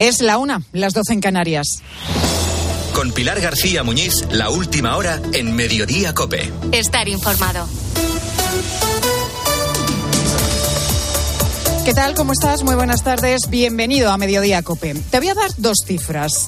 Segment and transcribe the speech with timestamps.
[0.00, 1.82] Es la una, las doce en Canarias.
[2.94, 6.52] Con Pilar García Muñiz, la última hora en Mediodía Cope.
[6.70, 7.68] Estar informado.
[11.84, 12.14] ¿Qué tal?
[12.14, 12.62] ¿Cómo estás?
[12.62, 13.50] Muy buenas tardes.
[13.50, 14.94] Bienvenido a Mediodía Cope.
[14.94, 16.46] Te voy a dar dos cifras.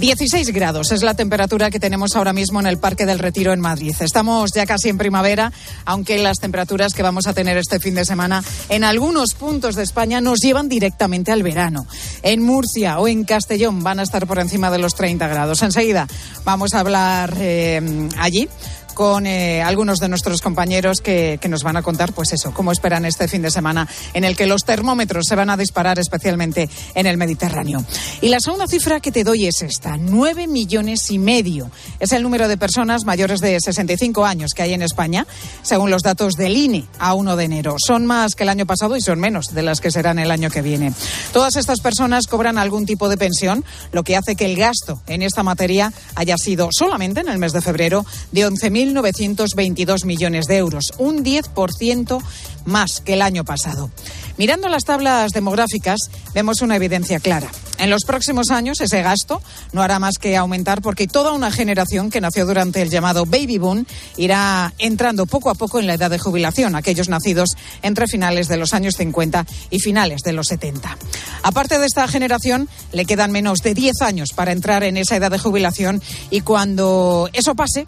[0.00, 3.60] 16 grados es la temperatura que tenemos ahora mismo en el Parque del Retiro en
[3.60, 3.94] Madrid.
[4.00, 5.52] Estamos ya casi en primavera,
[5.84, 9.82] aunque las temperaturas que vamos a tener este fin de semana en algunos puntos de
[9.82, 11.86] España nos llevan directamente al verano.
[12.22, 15.60] En Murcia o en Castellón van a estar por encima de los 30 grados.
[15.60, 16.08] Enseguida
[16.46, 18.48] vamos a hablar eh, allí
[18.94, 22.72] con eh, algunos de nuestros compañeros que, que, nos van a contar, pues eso, cómo
[22.72, 26.68] esperan este fin de semana en el que los termómetros se van a disparar especialmente
[26.94, 27.84] en el Mediterráneo.
[28.20, 31.70] Y la segunda cifra que te doy es esta, nueve millones y medio.
[31.98, 35.26] Es el número de personas mayores de 65 años que hay en España,
[35.62, 37.76] según los datos del INE a 1 de enero.
[37.78, 40.50] Son más que el año pasado y son menos de las que serán el año
[40.50, 40.92] que viene.
[41.32, 45.22] Todas estas personas cobran algún tipo de pensión, lo que hace que el gasto en
[45.22, 50.56] esta materia haya sido solamente en el mes de febrero de 11.000 1.922 millones de
[50.56, 52.22] euros, un 10%
[52.64, 53.90] más que el año pasado.
[54.36, 55.98] Mirando las tablas demográficas,
[56.34, 57.50] vemos una evidencia clara.
[57.78, 59.42] En los próximos años ese gasto
[59.72, 63.58] no hará más que aumentar porque toda una generación que nació durante el llamado baby
[63.58, 63.86] boom
[64.16, 68.58] irá entrando poco a poco en la edad de jubilación, aquellos nacidos entre finales de
[68.58, 70.96] los años 50 y finales de los 70.
[71.42, 75.30] Aparte de esta generación, le quedan menos de 10 años para entrar en esa edad
[75.30, 77.86] de jubilación y cuando eso pase,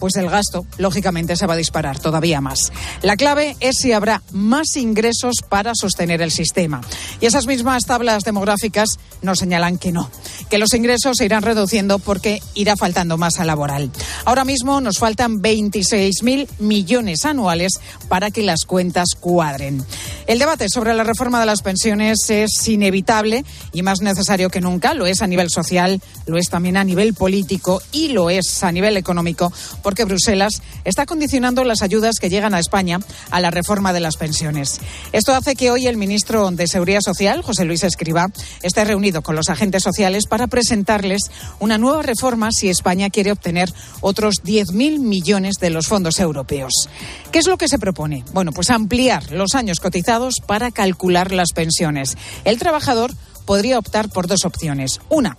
[0.00, 2.72] pues el gasto, lógicamente, se va a disparar todavía más.
[3.02, 6.80] La clave es si habrá más ingresos para sostener el sistema.
[7.20, 10.10] Y esas mismas tablas demográficas nos señalan que no,
[10.50, 13.90] que los ingresos se irán reduciendo porque irá faltando masa laboral.
[14.24, 19.84] Ahora mismo nos faltan 26.000 millones anuales para que las cuentas cuadren.
[20.26, 24.94] El debate sobre la reforma de las pensiones es inevitable y más necesario que nunca.
[24.94, 28.72] Lo es a nivel social, lo es también a nivel político y lo es a
[28.72, 29.52] nivel económico
[29.88, 33.00] porque Bruselas está condicionando las ayudas que llegan a España
[33.30, 34.82] a la reforma de las pensiones.
[35.12, 38.26] Esto hace que hoy el ministro de Seguridad Social, José Luis Escriba,
[38.62, 43.72] esté reunido con los agentes sociales para presentarles una nueva reforma si España quiere obtener
[44.02, 46.90] otros 10.000 millones de los fondos europeos.
[47.32, 48.24] ¿Qué es lo que se propone?
[48.34, 52.18] Bueno, pues ampliar los años cotizados para calcular las pensiones.
[52.44, 53.14] El trabajador
[53.46, 55.00] podría optar por dos opciones.
[55.08, 55.38] Una,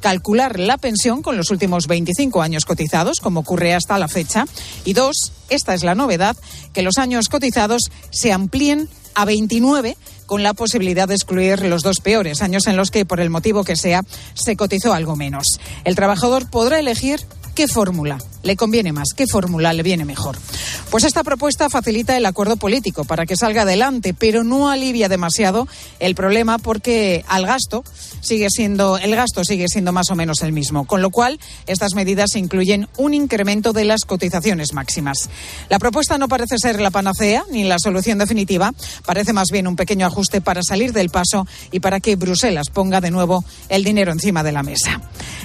[0.00, 4.46] calcular la pensión con los últimos 25 años cotizados, como ocurre hasta la fecha.
[4.84, 6.36] Y dos, esta es la novedad,
[6.72, 12.00] que los años cotizados se amplíen a 29 con la posibilidad de excluir los dos
[12.00, 14.04] peores años en los que, por el motivo que sea,
[14.34, 15.58] se cotizó algo menos.
[15.84, 17.20] El trabajador podrá elegir
[17.58, 20.38] qué fórmula le conviene más, qué fórmula le viene mejor.
[20.92, 25.66] Pues esta propuesta facilita el acuerdo político para que salga adelante, pero no alivia demasiado
[25.98, 27.82] el problema porque al gasto
[28.20, 31.94] sigue siendo el gasto sigue siendo más o menos el mismo, con lo cual estas
[31.94, 35.28] medidas incluyen un incremento de las cotizaciones máximas.
[35.68, 38.72] La propuesta no parece ser la panacea ni la solución definitiva,
[39.04, 43.00] parece más bien un pequeño ajuste para salir del paso y para que Bruselas ponga
[43.00, 45.00] de nuevo el dinero encima de la mesa.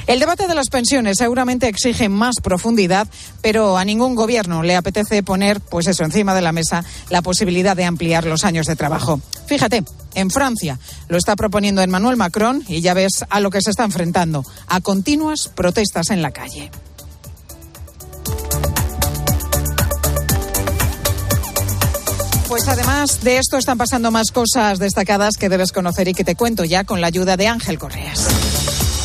[0.06, 3.08] El debate de las pensiones seguramente exige más profundidad,
[3.42, 7.76] pero a ningún gobierno le apetece poner, pues eso, encima de la mesa la posibilidad
[7.76, 9.22] de ampliar los años de trabajo.
[9.46, 9.84] Fíjate,
[10.16, 13.84] en Francia lo está proponiendo Emmanuel Macron y ya ves a lo que se está
[13.84, 16.72] enfrentando, a continuas protestas en la calle.
[22.54, 26.36] Pues además de esto están pasando más cosas destacadas que debes conocer y que te
[26.36, 28.28] cuento ya con la ayuda de Ángel Correas.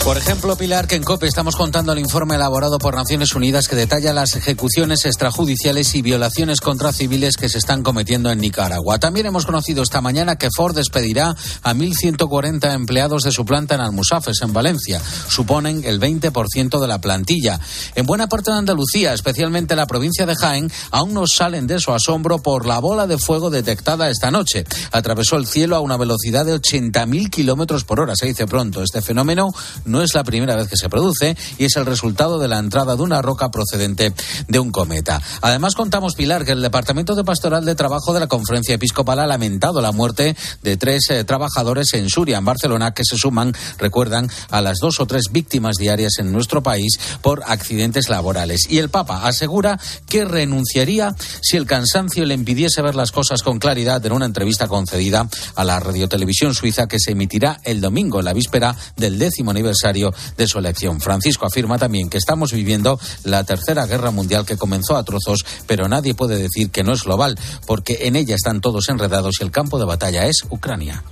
[0.08, 3.76] Por ejemplo, Pilar, que en COPE estamos contando el informe elaborado por Naciones Unidas que
[3.76, 8.98] detalla las ejecuciones extrajudiciales y violaciones contra civiles que se están cometiendo en Nicaragua.
[8.98, 13.82] También hemos conocido esta mañana que Ford despedirá a 1.140 empleados de su planta en
[13.82, 14.98] Almusafes, en Valencia.
[15.28, 17.60] Suponen el 20% de la plantilla.
[17.94, 21.92] En buena parte de Andalucía, especialmente la provincia de Jaén, aún no salen de su
[21.92, 24.64] asombro por la bola de fuego detectada esta noche.
[24.90, 28.82] Atravesó el cielo a una velocidad de 80.000 kilómetros por hora, se dice pronto.
[28.82, 29.52] Este fenómeno
[29.84, 32.96] no es la primera vez que se produce y es el resultado de la entrada
[32.96, 34.12] de una roca procedente
[34.46, 35.20] de un cometa.
[35.40, 39.26] Además, contamos, Pilar, que el Departamento de Pastoral de Trabajo de la Conferencia Episcopal ha
[39.26, 44.30] lamentado la muerte de tres eh, trabajadores en Suria, en Barcelona, que se suman, recuerdan,
[44.50, 48.66] a las dos o tres víctimas diarias en nuestro país por accidentes laborales.
[48.68, 49.78] Y el Papa asegura
[50.08, 54.68] que renunciaría si el cansancio le impidiese ver las cosas con claridad en una entrevista
[54.68, 59.50] concedida a la radiotelevisión suiza que se emitirá el domingo, en la víspera del décimo
[59.50, 61.00] aniversario de su elección.
[61.00, 65.88] Francisco afirma también que estamos viviendo la tercera guerra mundial que comenzó a trozos, pero
[65.88, 69.50] nadie puede decir que no es global, porque en ella están todos enredados y el
[69.50, 71.02] campo de batalla es Ucrania.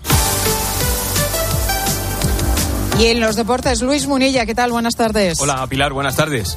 [2.99, 4.73] Y en los deportes, Luis Munilla, ¿qué tal?
[4.73, 5.39] Buenas tardes.
[5.41, 6.57] Hola, Pilar, buenas tardes.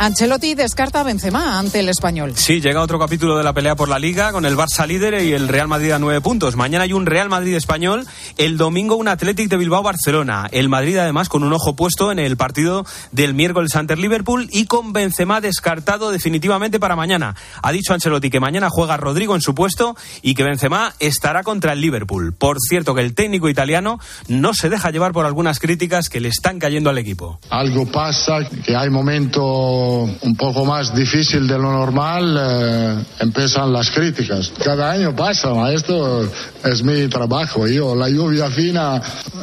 [0.00, 2.32] Ancelotti descarta a Benzema ante el español.
[2.34, 5.34] Sí, llega otro capítulo de la pelea por la Liga con el Barça líder y
[5.34, 6.56] el Real Madrid a nueve puntos.
[6.56, 8.06] Mañana hay un Real Madrid español,
[8.38, 10.48] el domingo un Athletic de Bilbao-Barcelona.
[10.52, 14.48] El Madrid además con un ojo puesto en el partido del miércoles ante el Liverpool
[14.50, 17.36] y con Benzema descartado definitivamente para mañana.
[17.62, 21.74] Ha dicho Ancelotti que mañana juega Rodrigo en su puesto y que Benzema estará contra
[21.74, 22.32] el Liverpool.
[22.32, 26.28] Por cierto que el técnico italiano no se deja llevar por algunas críticas que le
[26.28, 27.38] están cayendo al equipo.
[27.50, 29.89] Algo pasa, que hay momentos
[30.22, 34.52] un poco más difícil de lo normal, eh, empiezan las críticas.
[34.62, 36.28] Cada año pasa, esto
[36.64, 37.66] es mi trabajo.
[37.66, 39.00] Yo la lluvia fina,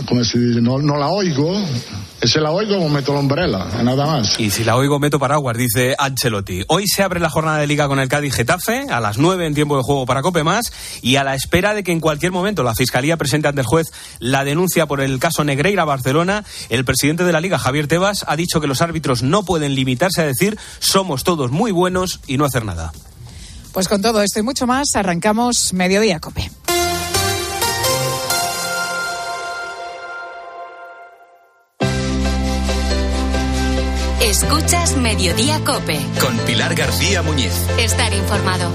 [0.08, 1.54] como se dice, no, no la oigo,
[2.24, 4.40] si la oigo, meto la umbrella, nada más.
[4.40, 6.64] Y si la oigo, meto paraguas, dice Ancelotti.
[6.68, 9.54] Hoy se abre la jornada de liga con el Cádiz Getafe, a las 9 en
[9.54, 10.74] tiempo de juego para Cope Más,
[11.04, 13.88] y a la espera de que en cualquier momento la Fiscalía presente ante el juez
[14.20, 18.36] la denuncia por el caso Negreira Barcelona, el presidente de la Liga, Javier Tebas, ha
[18.36, 20.37] dicho que los árbitros no pueden limitarse a decir
[20.80, 22.92] somos todos muy buenos y no hacer nada.
[23.74, 26.50] Pues con todo esto y mucho más, arrancamos Mediodía Cope.
[34.22, 36.00] Escuchas Mediodía Cope.
[36.20, 37.54] Con Pilar García Muñiz.
[37.78, 38.70] Estar informado.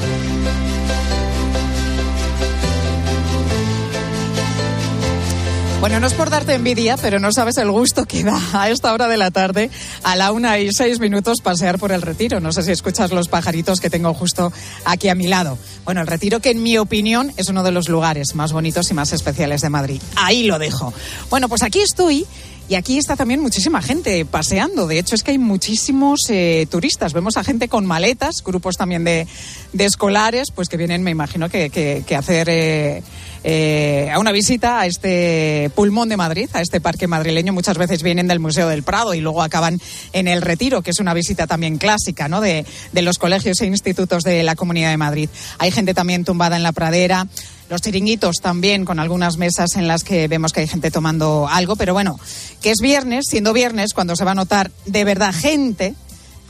[5.83, 8.93] Bueno, no es por darte envidia, pero no sabes el gusto que da a esta
[8.93, 9.69] hora de la tarde,
[10.05, 12.39] a la una y seis minutos, pasear por el retiro.
[12.39, 14.53] No sé si escuchas los pajaritos que tengo justo
[14.85, 15.59] aquí a mi lado.
[15.85, 18.95] Bueno, el retiro que en mi opinión es uno de los lugares más bonitos y
[18.95, 20.01] más especiales de Madrid.
[20.15, 20.95] Ahí lo dejo.
[21.31, 22.29] Bueno, pues aquí estoy
[22.73, 24.87] y aquí está también muchísima gente paseando.
[24.87, 27.13] De hecho, es que hay muchísimos eh, turistas.
[27.13, 29.27] Vemos a gente con maletas, grupos también de,
[29.75, 33.03] de escolares, pues que vienen, me imagino, que, que, hacer eh,
[33.45, 37.53] eh, a una visita a este pulmón de Madrid, a este parque madrileño.
[37.53, 39.79] Muchas veces vienen del Museo del Prado y luego acaban
[40.15, 42.41] en el Retiro, que es una visita también clásica, ¿no?
[42.41, 45.29] De, de los colegios e institutos de la Comunidad de Madrid.
[45.59, 47.27] Hay gente también tumbada en la pradera
[47.73, 51.75] los chiringuitos también con algunas mesas en las que vemos que hay gente tomando algo,
[51.75, 52.21] pero bueno,
[52.61, 55.95] que es viernes, siendo viernes, cuando se va a notar de verdad gente,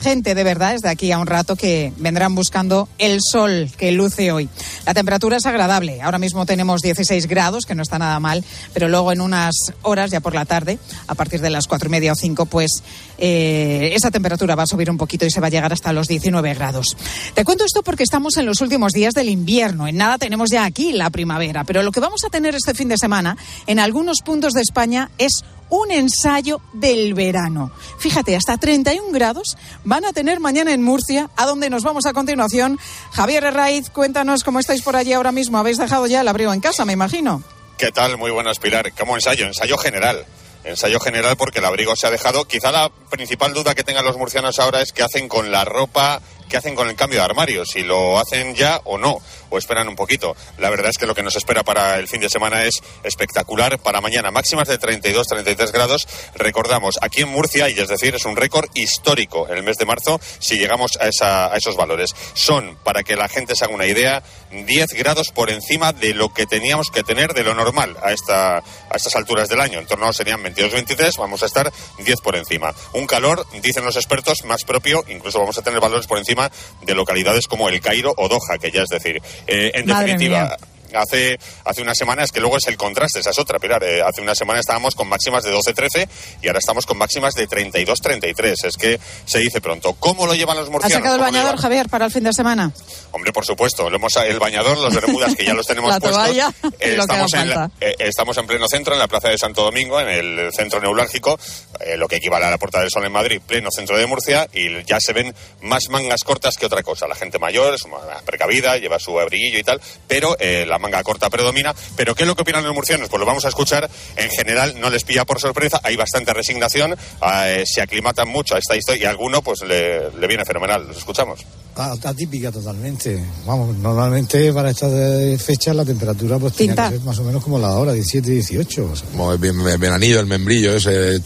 [0.02, 3.92] gente de verdad, es de aquí a un rato que vendrán buscando el sol que
[3.92, 4.48] luce hoy.
[4.84, 6.02] La temperatura es agradable.
[6.02, 8.44] Ahora mismo tenemos 16 grados, que no está nada mal,
[8.74, 11.92] pero luego en unas horas, ya por la tarde, a partir de las cuatro y
[11.92, 12.82] media o cinco, pues
[13.18, 16.08] eh, esa temperatura va a subir un poquito y se va a llegar hasta los
[16.08, 16.96] 19 grados.
[17.34, 19.86] Te cuento esto porque estamos en los últimos días del invierno.
[19.86, 22.88] En nada tenemos ya aquí la primavera, pero lo que vamos a tener este fin
[22.88, 27.72] de semana en algunos puntos de España es un ensayo del verano.
[27.98, 32.12] Fíjate, hasta 31 grados van a tener mañana en Murcia, a donde nos vamos a
[32.12, 32.78] continuación.
[33.12, 35.56] Javier Herraiz, cuéntanos cómo estáis por allí ahora mismo.
[35.56, 37.42] Habéis dejado ya el abrigo en casa, me imagino.
[37.78, 38.18] ¿Qué tal?
[38.18, 38.92] Muy buenas, Pilar.
[38.92, 39.46] ¿Cómo ensayo?
[39.46, 40.26] Ensayo general.
[40.64, 42.44] Ensayo general porque el abrigo se ha dejado.
[42.46, 46.20] Quizá la principal duda que tengan los murcianos ahora es qué hacen con la ropa,
[46.48, 49.18] qué hacen con el cambio de armario, si lo hacen ya o no,
[49.52, 50.34] o esperan un poquito.
[50.58, 53.78] La verdad es que lo que nos espera para el fin de semana es espectacular.
[53.78, 56.08] Para mañana, máximas de 32, 33 grados.
[56.34, 59.84] Recordamos, aquí en Murcia, y es decir, es un récord histórico en el mes de
[59.84, 62.14] marzo si llegamos a, esos valores.
[62.34, 66.32] Son, para que la gente se haga una idea, 10 grados por encima de lo
[66.32, 69.78] que teníamos que tener de lo normal a estas alturas del año.
[69.78, 72.74] En torno serían 22-23, vamos a estar 10 por encima.
[72.94, 76.94] Un calor, dicen los expertos, más propio, incluso vamos a tener valores por encima de
[76.94, 80.44] localidades como El Cairo o Doha, que ya es decir, eh, en Madre definitiva.
[80.44, 80.56] mía.
[80.94, 83.82] Hace, hace unas semanas, que luego es el contraste, esa es otra, Pilar.
[83.84, 86.08] eh, hace una semana estábamos con máximas de 12-13
[86.42, 88.64] y ahora estamos con máximas de 32-33.
[88.66, 89.94] Es que se dice pronto.
[89.94, 90.96] ¿Cómo lo llevan los ¿Has murcianos?
[90.98, 91.60] sacado el ¿Cómo lo bañador?
[91.60, 92.72] Javier, para el fin de semana?
[93.12, 96.22] Hombre, por supuesto, lo hemos, el bañador, los bermudas que ya los tenemos La puestos.
[96.24, 99.62] toalla que estamos, en la- eh, estamos en pleno centro, en la plaza de Santo
[99.62, 101.38] Domingo, en el centro neurálgico,
[101.80, 104.48] eh, lo que equivale a la Puerta del Sol en Madrid, pleno centro de Murcia,
[104.52, 107.06] y ya se ven más mangas cortas que otra cosa.
[107.06, 111.02] La gente mayor es más precavida, lleva su abriguillo y tal, pero eh, la manga
[111.02, 111.74] corta predomina.
[111.96, 113.08] Pero ¿qué es lo que opinan los murcianos?
[113.08, 113.88] Pues lo vamos a escuchar.
[114.16, 118.58] En general no les pilla por sorpresa, hay bastante resignación, eh, se aclimatan mucho a
[118.58, 120.86] esta historia y a alguno pues le, le viene fenomenal.
[120.88, 121.40] Los escuchamos.
[121.74, 123.22] Ah, Atípica totalmente.
[123.46, 126.90] Vamos, normalmente para estas eh, fechas la temperatura pues tiene Tinta.
[126.90, 128.90] que ser más o menos como la hora, 17, 18.
[128.92, 129.32] o sea.
[129.32, 131.20] El bien, venanillo, el membrillo ese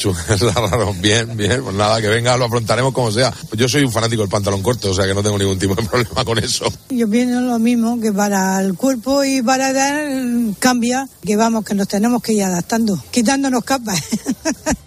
[0.54, 0.94] raro.
[1.00, 1.62] Bien, bien.
[1.62, 3.32] Pues nada, que venga, lo afrontaremos como sea.
[3.56, 5.82] Yo soy un fanático del pantalón corto, o sea que no tengo ningún tipo de
[5.88, 6.64] problema con eso.
[6.90, 9.96] Yo pienso lo mismo, que para el cuerpo y para dar
[10.58, 14.00] cambia, que vamos, que nos tenemos que ir adaptando, quitándonos capas.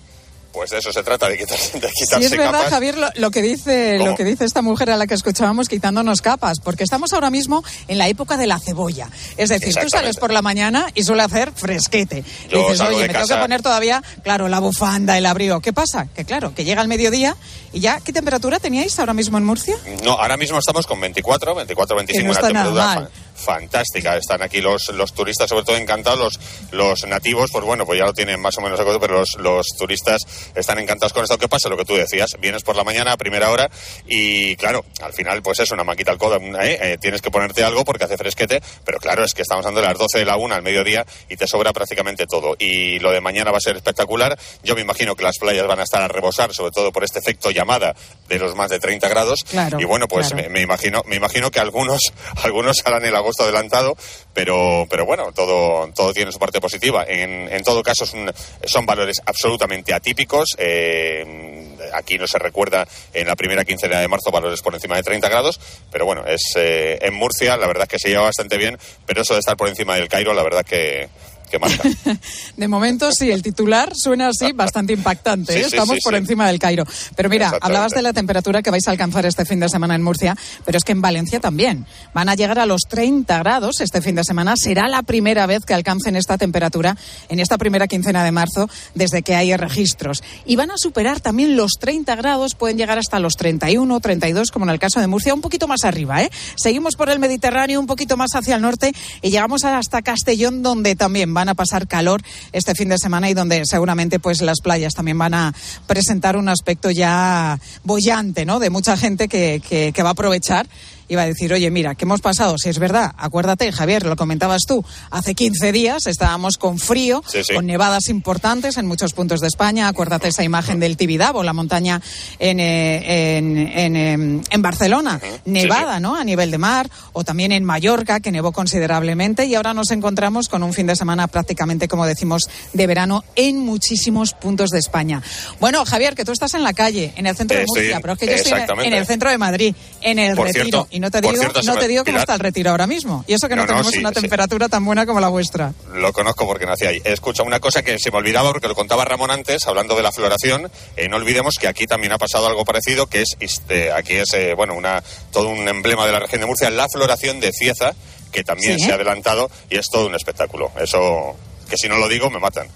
[0.60, 2.70] Pues de eso se trata, de, quitarse, de quitarse Sí, es verdad, capas.
[2.70, 4.10] Javier, lo, lo que dice, ¿Cómo?
[4.10, 7.64] lo que dice esta mujer a la que escuchábamos quitándonos capas, porque estamos ahora mismo
[7.88, 9.08] en la época de la cebolla.
[9.38, 12.26] Es decir, tú sales por la mañana y suele hacer fresquete.
[12.50, 15.62] Y dices, oye, me tengo que poner todavía, claro, la bufanda, el abrigo.
[15.62, 16.08] ¿Qué pasa?
[16.14, 17.38] Que claro, que llega el mediodía
[17.74, 19.76] y ya, ¿qué temperatura teníais ahora mismo en Murcia?
[20.04, 23.10] No, ahora mismo estamos con 24, 24, 25, Que no una temperatura fa-
[23.54, 24.18] fantástica.
[24.18, 26.20] Están aquí los, los turistas, sobre todo encantados.
[26.20, 26.40] Los,
[26.72, 29.68] los nativos, pues bueno, pues ya lo tienen más o menos acuerdo, pero los, los
[29.78, 30.22] turistas
[30.56, 31.38] están encantados con esto.
[31.38, 31.70] ¿Qué pasa?
[31.70, 33.70] Lo que tú decías, vienes por la mañana a primera hora
[34.08, 36.38] y claro, al final pues es una maquita al codo.
[36.38, 36.80] ¿eh?
[36.82, 39.98] Eh, tienes que ponerte algo porque hace fresquete, pero claro, es que estamos de las
[39.98, 42.56] 12 de la 1 al mediodía y te sobra prácticamente todo.
[42.60, 44.38] Y lo de mañana va a ser espectacular.
[44.64, 47.20] Yo me imagino que las playas van a estar a rebosar, sobre todo por este
[47.20, 47.94] efecto llamada
[48.28, 49.44] de los más de 30 grados.
[49.44, 50.44] Claro, y bueno, pues claro.
[50.44, 52.00] me, me imagino, me imagino que algunos,
[52.44, 53.98] algunos harán el agosto adelantado,
[54.34, 57.06] pero, pero bueno, todo, todo tiene su parte positiva.
[57.08, 60.50] En, en todo caso, son valores absolutamente atípicos.
[60.58, 65.04] Eh, aquí no se recuerda en la primera quincena de marzo valores por encima de
[65.04, 65.60] 30 grados,
[65.92, 69.22] pero bueno, es eh, en Murcia, la verdad es que se lleva bastante bien, pero
[69.22, 71.10] eso de estar por encima del Cairo, la verdad que,
[71.50, 71.84] que marca.
[72.58, 75.40] De momento, sí, el titular suena así bastante impactante.
[75.50, 75.64] Sí, ¿eh?
[75.64, 76.86] sí, Estamos sí, por encima del Cairo.
[77.16, 80.04] Pero mira, hablabas de la temperatura que vais a alcanzar este fin de semana en
[80.04, 81.86] Murcia, pero es que en Valencia también.
[82.14, 84.54] Van a llegar a los 30 grados este fin de semana.
[84.56, 86.96] Será la primera vez que alcancen esta temperatura
[87.30, 90.24] en esta primera quincena de marzo desde que hay registros.
[90.46, 94.66] Y van a superar también los 30 grados, pueden llegar hasta los 31, 32, como
[94.66, 96.22] en el caso de Murcia, un poquito más arriba.
[96.22, 96.30] ¿eh?
[96.56, 100.96] Seguimos por el Mediterráneo, un poquito más hacia el norte y llegamos hasta Castellón, donde
[100.96, 104.94] también van a pasar calor este fin de semana y donde seguramente pues las playas
[104.94, 105.54] también van a
[105.88, 108.60] presentar un aspecto ya bollante, ¿no?
[108.60, 110.68] De mucha gente que, que, que va a aprovechar
[111.16, 112.58] va a decir, oye, mira, ¿qué hemos pasado?
[112.58, 117.40] Si es verdad, acuérdate, Javier, lo comentabas tú, hace 15 días estábamos con frío, Sí,
[117.44, 117.54] sí.
[117.54, 119.88] con nevadas importantes en muchos puntos de España.
[119.88, 122.02] Acuérdate esa imagen del Tibidabo, la montaña
[122.40, 126.16] en, eh, en, en, em, en Barcelona, nevada, ¿no?
[126.16, 130.48] A nivel de mar, o también en Mallorca, que nevó considerablemente, y ahora nos encontramos
[130.50, 135.22] con un fin de semana prácticamente, como decimos, de verano en muchísimos puntos de España.
[135.60, 138.14] Bueno, Javier, que tú estás en la calle, en el centro de Estoy- Murcia, pero
[138.14, 141.02] es que yo estoy en- el centro de Madrid, en el Por retiro, cierto- y
[141.02, 143.24] no te digo, cierto, no te digo cómo Pilar- está el retiro ahora mismo.
[143.26, 144.16] Y eso que no, No, no, tenemos sí, una sí.
[144.22, 145.74] temperatura tan buena como la vuestra.
[145.94, 147.02] Lo conozco porque nací ahí.
[147.06, 150.12] Escucha, una cosa que se me olvidaba porque lo contaba Ramón antes, hablando de la
[150.12, 150.70] floración.
[150.98, 154.34] eh, no olvidemos que aquí también ha pasado algo parecido, que es, este, aquí es,
[154.34, 155.02] eh, bueno, una,
[155.32, 157.94] todo un emblema de la región de Murcia, la floración de Cieza,
[158.32, 158.86] que también Sí.
[158.86, 160.72] se ha adelantado y es todo un espectáculo.
[160.80, 161.36] Eso,
[161.70, 162.68] que si no lo digo, me matan.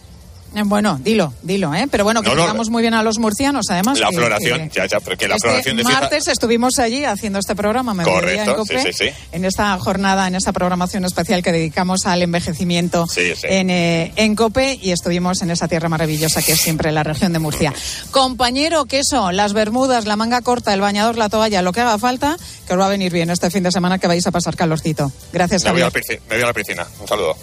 [0.56, 1.88] Eh, Bueno, dilo, dilo, ¿eh?
[1.90, 4.00] Pero bueno, que No, no, muy bien a los murcianos, además.
[4.00, 7.06] La que- floración, que- ya, ya, pero que la este floración de martes estuvimos allí
[7.06, 9.16] haciendo este programa, Mediodía Correcto, en sí, sí, sí.
[9.32, 13.06] en esta jornada, en esta programación especial que dedicamos al envejecimiento.
[13.44, 17.34] En, eh, en COPE y estuvimos en esa tierra maravillosa que es siempre la región
[17.34, 17.74] de Murcia.
[18.12, 22.38] Compañero, queso, las bermudas, la manga corta, el bañador, la toalla, lo que haga falta,
[22.68, 25.12] que os va a venir bien este fin de semana que vais a pasar calorcito.
[25.32, 25.94] Gracias, Me voy, a Javier.
[25.94, 26.88] la piscina, me voy a la piscina.
[27.00, 27.36] Un saludo.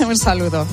[0.06, 0.66] Un saludo.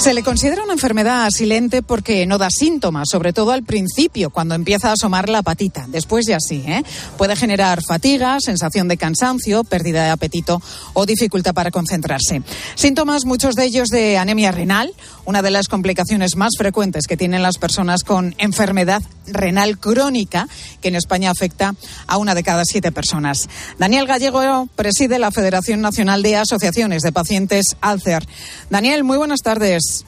[0.00, 4.54] Se le considera una enfermedad silente porque no da síntomas, sobre todo al principio, cuando
[4.54, 5.84] empieza a asomar la patita.
[5.88, 6.82] Después ya sí, ¿eh?
[7.18, 10.62] Puede generar fatiga, sensación de cansancio, pérdida de apetito
[10.94, 12.40] o dificultad para concentrarse.
[12.76, 14.90] Síntomas, muchos de ellos de anemia renal,
[15.30, 20.48] una de las complicaciones más frecuentes que tienen las personas con enfermedad renal crónica,
[20.82, 21.76] que en España afecta
[22.08, 23.48] a una de cada siete personas.
[23.78, 28.26] Daniel Gallego preside la Federación Nacional de Asociaciones de Pacientes Alcer.
[28.70, 30.04] Daniel, muy buenas tardes.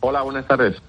[0.00, 0.80] Hola, buenas tardes.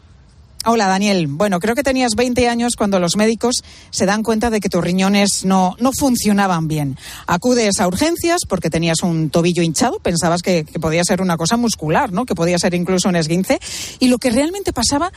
[0.66, 1.28] Hola, Daniel.
[1.28, 4.82] Bueno, creo que tenías 20 años cuando los médicos se dan cuenta de que tus
[4.82, 6.98] riñones no, no funcionaban bien.
[7.28, 11.58] Acudes a urgencias porque tenías un tobillo hinchado, pensabas que, que podía ser una cosa
[11.58, 12.26] muscular, ¿no?
[12.26, 13.60] Que podía ser incluso un esguince.
[14.00, 15.12] Y lo que realmente pasaba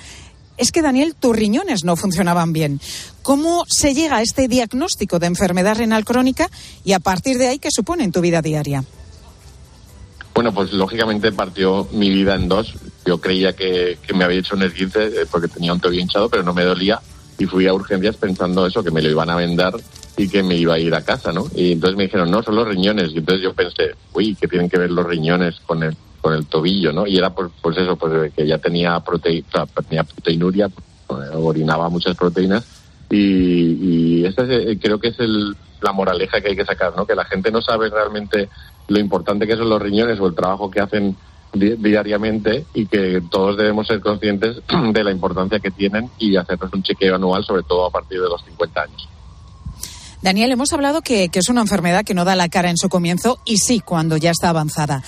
[0.56, 2.80] es que, Daniel, tus riñones no funcionaban bien.
[3.22, 6.50] ¿Cómo se llega a este diagnóstico de enfermedad renal crónica
[6.84, 8.82] y a partir de ahí qué supone en tu vida diaria?
[10.34, 12.74] Bueno, pues lógicamente partió mi vida en dos.
[13.06, 16.28] Yo creía que, que me había hecho un esguince eh, porque tenía un tobillo hinchado,
[16.28, 17.00] pero no me dolía.
[17.38, 19.74] Y fui a urgencias pensando eso, que me lo iban a vendar
[20.16, 21.46] y que me iba a ir a casa, ¿no?
[21.54, 23.12] Y entonces me dijeron, no, son los riñones.
[23.12, 26.46] Y entonces yo pensé, uy, ¿qué tienen que ver los riñones con el, con el
[26.46, 27.06] tobillo, no?
[27.06, 30.68] Y era pues, pues eso, pues que ya tenía, prote o sea, tenía proteinuria,
[31.06, 32.64] orinaba muchas proteínas.
[33.10, 36.96] Y, y esta es, eh, creo que es el, la moraleja que hay que sacar,
[36.96, 37.06] ¿no?
[37.06, 38.48] Que la gente no sabe realmente
[38.88, 41.16] lo importante que son los riñones o el trabajo que hacen
[41.58, 44.56] diariamente y que todos debemos ser conscientes
[44.92, 48.28] de la importancia que tienen y hacernos un chequeo anual, sobre todo a partir de
[48.28, 49.08] los 50 años.
[50.22, 52.88] Daniel, hemos hablado que, que, es una enfermedad que no da la cara en su
[52.88, 55.02] comienzo y sí cuando ya está avanzada.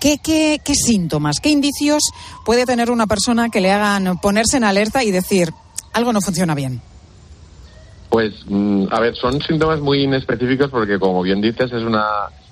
[0.00, 2.02] ¿Qué, qué, qué síntomas, qué indicios
[2.44, 5.52] puede tener una persona que le hagan ponerse en alerta y decir
[5.92, 6.80] algo no funciona bien?
[8.10, 12.04] Pues, mm, a ver, son síntomas muy inespecíficos porque, como bien dices, es una,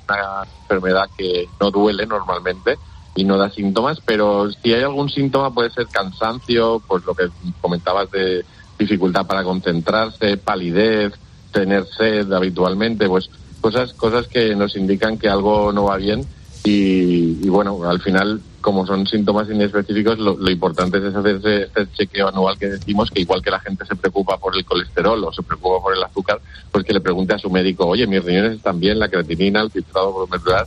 [0.08, 2.76] una enfermedad que no duele normalmente
[3.18, 7.28] y no da síntomas, pero si hay algún síntoma puede ser cansancio, pues lo que
[7.60, 8.44] comentabas de
[8.78, 11.12] dificultad para concentrarse, palidez,
[11.52, 13.28] tener sed habitualmente, pues
[13.60, 16.24] cosas cosas que nos indican que algo no va bien
[16.62, 22.28] y, y bueno, al final como son síntomas inespecíficos, lo, importante es hacerse este chequeo
[22.28, 25.42] anual que decimos, que igual que la gente se preocupa por el colesterol o se
[25.42, 28.80] preocupa por el azúcar, pues que le pregunte a su médico, oye, mis riñones están
[28.80, 30.66] bien, la creatinina, el filtrado glomerular,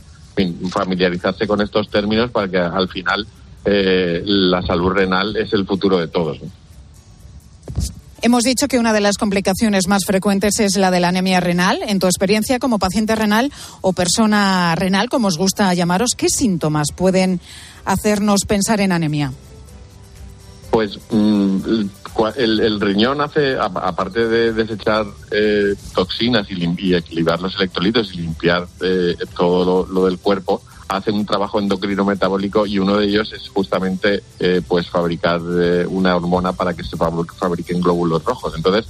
[0.70, 3.26] familiarizarse con estos términos para que al final
[3.64, 6.38] eh, la salud renal es el futuro de todos.
[8.24, 11.80] Hemos dicho que una de las complicaciones más frecuentes es la de la anemia renal.
[11.88, 16.88] En tu experiencia como paciente renal o persona renal, como os gusta llamaros, ¿qué síntomas
[16.94, 17.40] pueden
[17.84, 19.32] hacernos pensar en anemia?
[20.72, 21.58] Pues mm,
[22.34, 28.22] el, el, riñón hace, aparte de desechar eh, toxinas y, y, equilibrar los electrolitos y
[28.22, 33.30] limpiar eh, todo lo, del cuerpo, hace un trabajo endocrino metabólico y uno de ellos
[33.34, 35.42] es justamente eh, pues fabricar
[35.88, 38.54] una hormona para que se fabriquen glóbulos rojos.
[38.56, 38.86] Entonces,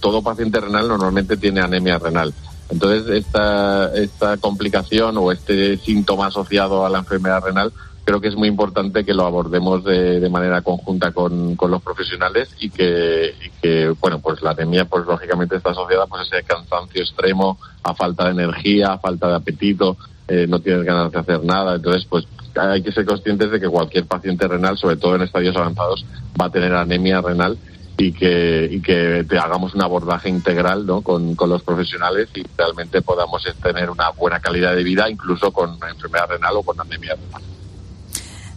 [0.00, 2.34] todo paciente renal normalmente tiene anemia renal.
[2.68, 7.72] Entonces, esta, esta complicación o este síntoma asociado a la enfermedad renal
[8.04, 11.82] creo que es muy importante que lo abordemos de, de manera conjunta con, con, los
[11.82, 16.36] profesionales y que, y que, bueno, pues la anemia, pues lógicamente está asociada pues a
[16.36, 19.96] ese cansancio extremo, a falta de energía, a falta de apetito,
[20.28, 21.76] eh, no tienes ganas de hacer nada.
[21.76, 25.56] Entonces, pues hay que ser conscientes de que cualquier paciente renal, sobre todo en estadios
[25.56, 26.04] avanzados,
[26.40, 27.58] va a tener anemia renal
[27.96, 31.00] y que, y que te hagamos un abordaje integral ¿no?
[31.00, 35.78] con, con los profesionales y realmente podamos tener una buena calidad de vida, incluso con
[35.88, 37.42] enfermedad renal o con anemia renal.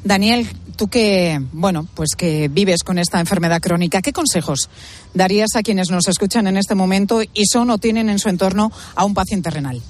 [0.07, 0.47] Daniel,
[0.77, 4.69] tú que, bueno, pues que vives con esta enfermedad crónica, ¿qué consejos
[5.13, 8.71] darías a quienes nos escuchan en este momento y son o tienen en su entorno
[8.95, 9.81] a un paciente renal?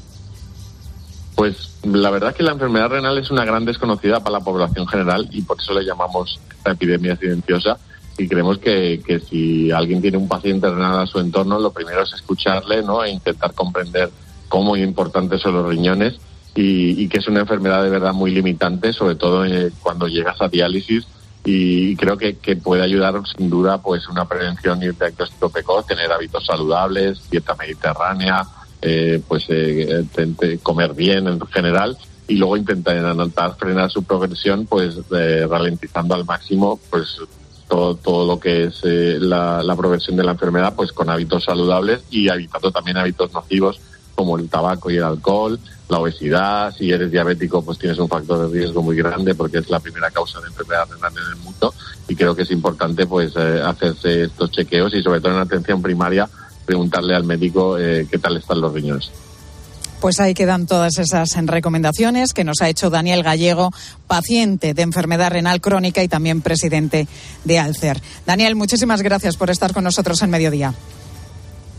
[1.36, 4.88] Pues la verdad es que la enfermedad renal es una gran desconocida para la población
[4.88, 7.78] general y por eso le llamamos esta epidemia silenciosa
[8.18, 12.02] y creemos que, que si alguien tiene un paciente renal a su entorno, lo primero
[12.02, 13.04] es escucharle ¿no?
[13.04, 14.10] e intentar comprender
[14.50, 16.16] cómo importantes son los riñones
[16.58, 20.42] y, y, que es una enfermedad de verdad muy limitante, sobre todo eh, cuando llegas
[20.42, 21.08] a diálisis
[21.46, 25.88] y creo que, que, puede ayudar sin duda pues una prevención y un diagnóstico precoz,
[25.88, 28.46] tener hábitos saludables, dieta mediterránea,
[28.82, 30.06] eh, pues eh,
[30.62, 36.26] comer bien en general y luego intentar intentar frenar su progresión pues eh, ralentizando al
[36.26, 37.18] máximo pues
[37.68, 42.04] todo, todo lo que es la, la progresión de la enfermedad pues con hábitos saludables
[42.12, 43.80] y evitando también hábitos nocivos
[44.14, 48.48] como el tabaco y el alcohol, la obesidad, si eres diabético pues tienes un factor
[48.48, 51.74] de riesgo muy grande porque es la primera causa de enfermedad renal en el mundo
[52.08, 55.82] y creo que es importante pues eh, hacerse estos chequeos y sobre todo en atención
[55.82, 56.30] primaria
[56.66, 59.10] preguntarle al médico eh, qué tal están los riñones.
[60.02, 63.72] Pues ahí quedan todas esas recomendaciones que nos ha hecho Daniel Gallego,
[64.06, 67.08] paciente de enfermedad renal crónica y también presidente
[67.46, 68.00] de Alcer.
[68.26, 70.76] Daniel, muchísimas gracias por estar con nosotros en Mediodía.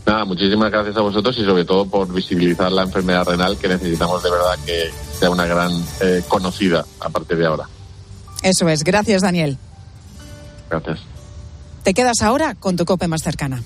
[0.09, 4.23] Nada, muchísimas gracias a vosotros y sobre todo por visibilizar la enfermedad renal que necesitamos
[4.23, 7.69] de verdad que sea una gran eh, conocida a partir de ahora.
[8.41, 8.83] Eso es.
[8.83, 9.59] Gracias, Daniel.
[10.67, 11.01] Gracias.
[11.83, 13.61] Te quedas ahora con tu cope más cercana.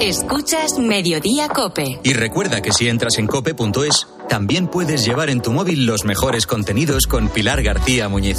[0.00, 2.00] Escuchas Mediodía Cope.
[2.02, 6.46] Y recuerda que si entras en cope.es, también puedes llevar en tu móvil los mejores
[6.46, 8.38] contenidos con Pilar García Muñiz.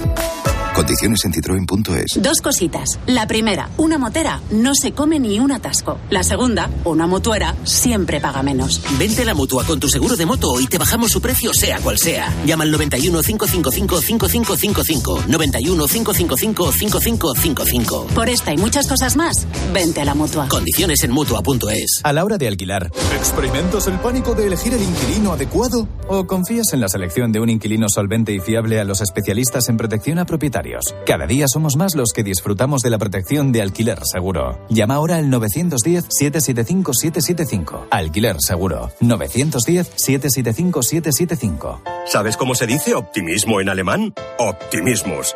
[0.73, 2.21] Condiciones en citroen.es.
[2.21, 2.97] Dos cositas.
[3.05, 5.99] La primera, una motera no se come ni un atasco.
[6.09, 8.81] La segunda, una motuera siempre paga menos.
[8.97, 11.79] Vente a la mutua con tu seguro de moto y te bajamos su precio sea
[11.79, 12.33] cual sea.
[12.45, 15.23] Llama al 91 555 5555.
[15.27, 18.07] 91 555 5555.
[18.15, 20.47] Por esta y muchas cosas más, vente a la mutua.
[20.47, 21.99] Condiciones en mutua.es.
[22.03, 25.87] A la hora de alquilar, ¿experimentas el pánico de elegir el inquilino adecuado?
[26.07, 29.77] ¿O confías en la selección de un inquilino solvente y fiable a los especialistas en
[29.77, 30.60] protección a propietarios?
[31.05, 34.57] Cada día somos más los que disfrutamos de la protección de alquiler seguro.
[34.69, 37.87] Llama ahora al 910-775-775.
[37.89, 38.89] Alquiler seguro.
[39.01, 41.81] 910-775-775.
[42.05, 44.13] ¿Sabes cómo se dice optimismo en alemán?
[44.37, 45.35] Optimismus.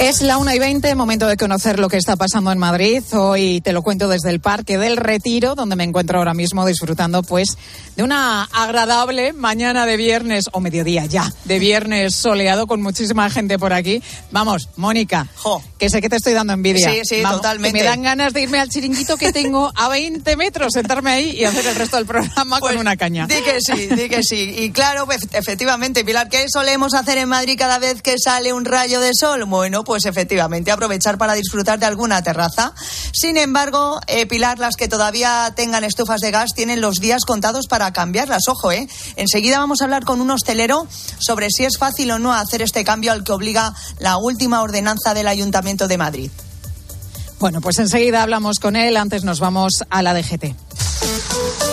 [0.00, 3.02] Es la 1 y 20, momento de conocer lo que está pasando en Madrid.
[3.12, 7.22] Hoy te lo cuento desde el Parque del Retiro, donde me encuentro ahora mismo disfrutando
[7.22, 7.58] pues
[7.96, 13.58] de una agradable mañana de viernes o mediodía ya, de viernes soleado con muchísima gente
[13.58, 14.02] por aquí.
[14.30, 15.28] Vamos, Mónica,
[15.76, 16.90] que sé que te estoy dando envidia.
[16.90, 17.78] Sí, sí, Vamos, totalmente.
[17.78, 21.30] que me dan ganas de irme al chiringuito que tengo a 20 metros, sentarme ahí
[21.32, 23.26] y hacer el resto del programa con una caña.
[23.26, 24.54] Di que sí, di que sí.
[24.60, 28.64] Y claro, pues, efectivamente, Pilar, ¿qué solemos hacer en Madrid cada vez que sale un
[28.64, 29.44] rayo de sol?
[29.44, 32.72] Bueno, pues efectivamente, aprovechar para disfrutar de alguna terraza.
[33.12, 37.66] Sin embargo, eh, Pilar, las que todavía tengan estufas de gas tienen los días contados
[37.66, 38.48] para cambiarlas.
[38.48, 38.88] Ojo, ¿eh?
[39.16, 40.86] Enseguida vamos a hablar con un hostelero
[41.18, 45.14] sobre si es fácil o no hacer este cambio al que obliga la última ordenanza
[45.14, 46.30] del Ayuntamiento de Madrid.
[47.38, 48.96] Bueno, pues enseguida hablamos con él.
[48.96, 51.69] Antes nos vamos a la DGT.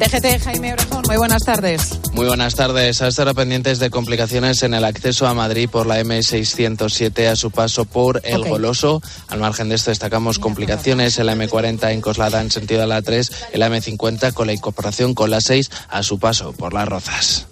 [0.00, 2.00] DGT, Jaime Orejón, muy buenas tardes.
[2.14, 3.02] Muy buenas tardes.
[3.02, 7.50] A estar pendientes de complicaciones en el acceso a Madrid por la M607 a su
[7.50, 8.42] paso por El.
[8.48, 9.02] Goloso.
[9.28, 13.02] Al margen de esto destacamos complicaciones en la M40 en Coslada en sentido a la
[13.02, 16.88] 3, en la M50 con la incorporación con la 6 a su paso por Las
[16.88, 17.46] Rozas.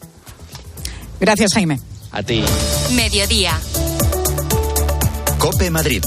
[1.21, 1.79] Gracias, Jaime.
[2.13, 2.43] A ti.
[2.93, 3.61] Mediodía.
[5.39, 6.03] Cope Madrid.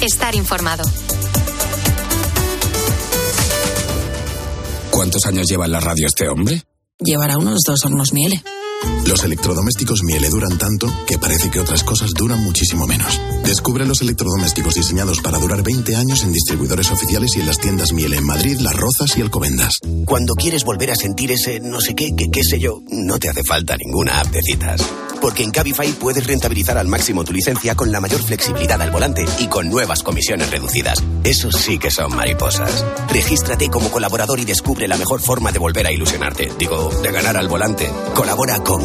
[0.00, 0.84] Estar informado.
[4.96, 6.62] ¿Cuántos años lleva en la radio este hombre?
[6.98, 8.42] Llevará unos dos hornos miele.
[9.06, 13.20] Los electrodomésticos Miele duran tanto que parece que otras cosas duran muchísimo menos.
[13.44, 17.92] Descubre los electrodomésticos diseñados para durar 20 años en distribuidores oficiales y en las tiendas
[17.92, 19.78] Miele en Madrid, Las Rozas y Alcobendas.
[20.04, 23.42] Cuando quieres volver a sentir ese no sé qué, qué, sé yo, no te hace
[23.44, 24.82] falta ninguna app de citas.
[25.20, 29.24] Porque en Cabify puedes rentabilizar al máximo tu licencia con la mayor flexibilidad al volante
[29.38, 31.02] y con nuevas comisiones reducidas.
[31.24, 32.84] Eso sí que son mariposas.
[33.08, 36.52] Regístrate como colaborador y descubre la mejor forma de volver a ilusionarte.
[36.58, 37.90] Digo, de ganar al volante.
[38.14, 38.75] Colabora con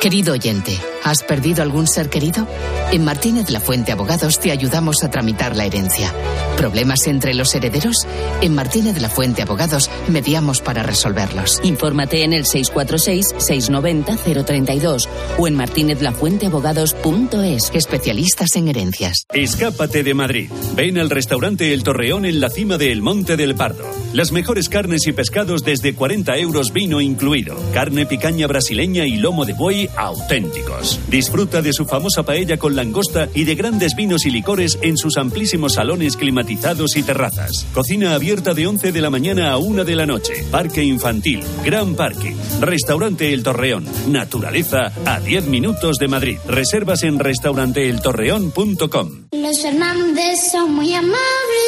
[0.00, 2.48] Querido oyente, ¿has perdido algún ser querido?
[2.90, 6.12] En Martínez La Fuente Abogados te ayudamos a tramitar la herencia.
[6.56, 8.04] ¿Problemas entre los herederos?
[8.40, 11.60] En Martínez La Fuente Abogados mediamos para resolverlos.
[11.62, 15.06] Infórmate en el 646-690-032
[15.38, 17.70] o en martinezlafuenteabogados.es.
[17.74, 19.26] Especialistas en herencias.
[19.32, 20.50] Escápate de Madrid.
[20.74, 23.84] Ven al restaurante El Torreón en la cima del Monte del Pardo.
[24.12, 27.56] Las mejores carnes y pescados desde 40 euros vino incluido.
[27.72, 30.93] Carne picaña brasileña y lomo de buey auténticos.
[31.08, 35.16] Disfruta de su famosa paella con langosta y de grandes vinos y licores en sus
[35.16, 37.66] amplísimos salones climatizados y terrazas.
[37.72, 40.44] Cocina abierta de 11 de la mañana a 1 de la noche.
[40.50, 42.34] Parque infantil, gran parking.
[42.60, 43.86] Restaurante El Torreón.
[44.08, 46.38] Naturaleza a 10 minutos de Madrid.
[46.46, 49.10] Reservas en restauranteeltorreón.com.
[49.32, 51.18] Los Fernández son muy amables.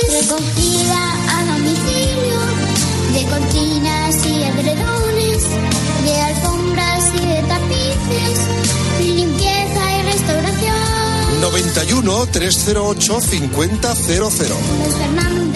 [0.08, 2.40] Recogida a domicilio
[3.12, 3.24] de
[11.76, 13.20] 91 308
[13.94, 15.55] 5000.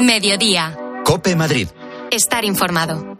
[0.00, 0.74] Mediodía.
[1.04, 1.68] Cope Madrid.
[2.10, 3.18] Estar informado.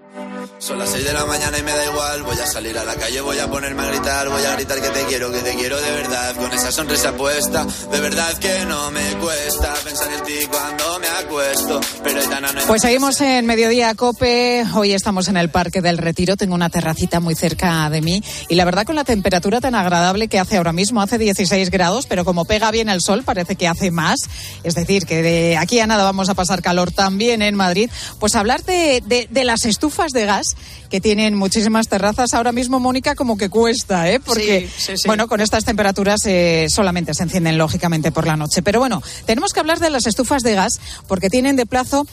[0.59, 2.23] Son las 6 de la mañana y me da igual.
[2.23, 4.29] Voy a salir a la calle, voy a ponerme a gritar.
[4.29, 6.35] Voy a gritar que te quiero, que te quiero de verdad.
[6.35, 7.64] Con esa sonrisa puesta.
[7.92, 11.81] De verdad que no me cuesta pensar en ti cuando me acuesto.
[12.03, 14.64] Pero no Pues seguimos en Mediodía Cope.
[14.75, 16.37] Hoy estamos en el Parque del Retiro.
[16.37, 18.23] Tengo una terracita muy cerca de mí.
[18.49, 22.07] Y la verdad, con la temperatura tan agradable que hace ahora mismo, hace 16 grados,
[22.09, 24.21] pero como pega bien el sol, parece que hace más.
[24.64, 27.90] Es decir, que de aquí a nada vamos a pasar calor también en Madrid.
[28.19, 30.46] Pues hablar de, de- de las estufas de gas
[30.91, 32.35] que tienen muchísimas terrazas.
[32.35, 34.21] Ahora mismo, Mónica, como que cuesta, ¿eh?
[34.21, 35.03] Porque, Sí, sí, sí.
[35.09, 38.63] bueno, con estas temperaturas eh, solamente se encienden lógicamente por la noche.
[38.63, 40.79] Pero bueno, tenemos que hablar de las estufas de gas
[41.09, 42.07] porque tienen de plazo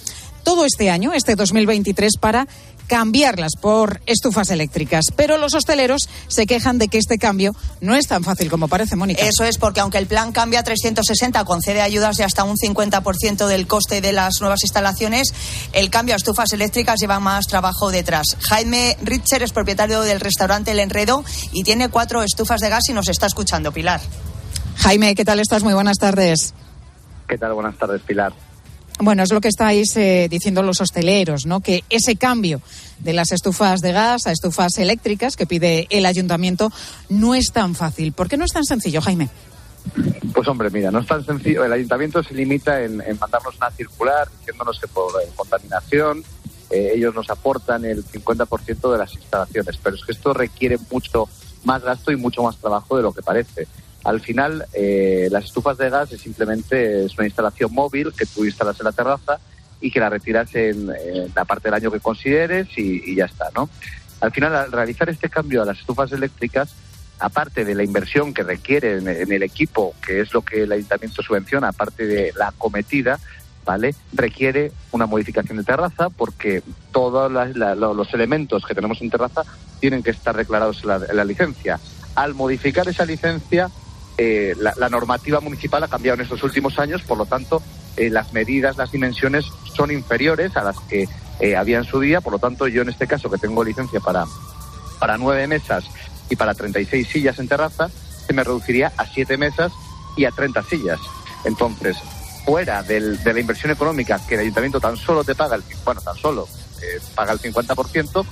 [0.44, 2.48] todo este año, este 2023, para
[2.88, 5.06] cambiarlas por estufas eléctricas.
[5.16, 8.96] Pero los hosteleros se quejan de que este cambio no es tan fácil como parece,
[8.96, 9.26] Mónica.
[9.26, 13.48] Eso es porque aunque el plan cambia a 360, concede ayudas de hasta un 50%
[13.48, 15.34] del coste de las nuevas instalaciones,
[15.72, 18.38] el cambio a estufas eléctricas lleva más trabajo detrás.
[18.42, 22.94] Jaime Richer es propietario del restaurante El Enredo y tiene cuatro estufas de gas y
[22.94, 24.02] nos está escuchando, Pilar.
[24.78, 25.64] Jaime, ¿qué tal estás?
[25.64, 26.54] Muy buenas tardes.
[27.28, 27.54] ¿Qué tal?
[27.54, 28.34] Buenas tardes, Pilar.
[29.00, 31.62] Bueno, es lo que estáis eh, diciendo los hosteleros, ¿no?
[31.62, 32.62] Que ese cambio
[33.00, 36.72] de las estufas de gas a estufas eléctricas que pide el ayuntamiento
[37.10, 38.14] no es tan fácil.
[38.14, 39.30] ¿Por qué no es tan sencillo, Jaime?
[40.34, 41.66] Pues hombre, mira, no es tan sencillo.
[41.66, 46.24] El ayuntamiento se limita en, mandarnos una circular diciéndonos que por eh, contaminación
[46.70, 51.28] eh, ellos nos aportan el 50% de las instalaciones, pero es que esto requiere mucho
[51.64, 53.68] más gasto y mucho más trabajo de lo que parece.
[54.04, 58.44] Al final, eh, las estufas de gas es simplemente es una instalación móvil que tú
[58.44, 59.40] instalas en la terraza
[59.80, 60.88] y que la retiras en,
[61.34, 63.70] la parte del año que consideres y, ya está, ¿no?
[64.22, 66.70] Al final, al realizar este cambio a las estufas eléctricas,
[67.20, 71.22] aparte de la inversión que requiere en, el equipo, que es lo que el ayuntamiento
[71.22, 73.20] subvenciona, aparte de la acometida,
[73.66, 73.96] ¿vale?
[74.14, 76.62] Requiere una modificación de terraza porque
[76.92, 79.44] todos los elementos que tenemos en terraza
[79.80, 81.80] tienen que estar declarados en la, en la licencia.
[82.16, 83.70] Al modificar esa licencia,
[84.18, 87.62] eh, la, normativa municipal ha cambiado en estos últimos años, por lo tanto,
[87.98, 89.46] eh, las medidas, las dimensiones
[89.76, 91.08] son inferiores a las que
[91.40, 94.00] eh, había en su día, por lo tanto, yo en este caso que tengo licencia
[94.00, 94.26] para,
[95.00, 95.86] para nueve mesas
[96.30, 97.90] y para 36 sillas en terraza,
[98.26, 99.72] se me reduciría a siete mesas
[100.16, 101.00] y a 30 sillas.
[101.44, 101.98] Entonces,
[102.46, 106.02] fuera del- de la inversión económica que el ayuntamiento tan solo te paga, el, bueno,
[106.02, 106.48] tan solo
[107.16, 108.26] paga el 50%,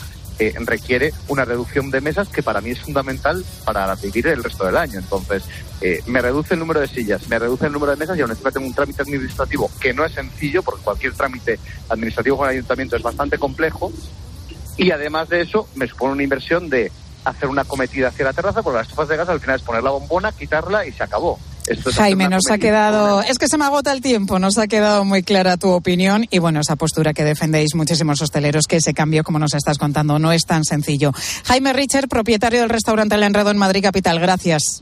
[0.66, 4.78] requiere una reducción de mesas que para mí es fundamental para vivir el resto del
[4.78, 5.00] año.
[5.00, 5.44] Entonces,
[5.82, 8.32] eh, me reduce el número de sillas, me reduce el número de mesas y aún
[8.32, 12.56] encima tengo un trámite administrativo que no es sencillo, porque cualquier trámite administrativo con el
[12.56, 13.92] ayuntamiento es bastante complejo.
[14.78, 16.92] Y además de eso, me supone una inversión de
[17.24, 19.84] hacer una cometida hacia la terraza, porque las estufas de gas al final es poner
[19.84, 21.40] la bombona, quitarla y se acabó.
[21.68, 24.58] Esto es hacer Jaime, nos ha quedado, es que se me agota el tiempo, nos
[24.58, 28.78] ha quedado muy clara tu opinión y bueno, esa postura que defendéis muchísimos hosteleros, que
[28.78, 31.14] ese cambio, como nos estás contando, no es tan sencillo.
[31.46, 34.82] Jaime Richer, propietario del restaurante El Enredo en Madrid Capital, gracias.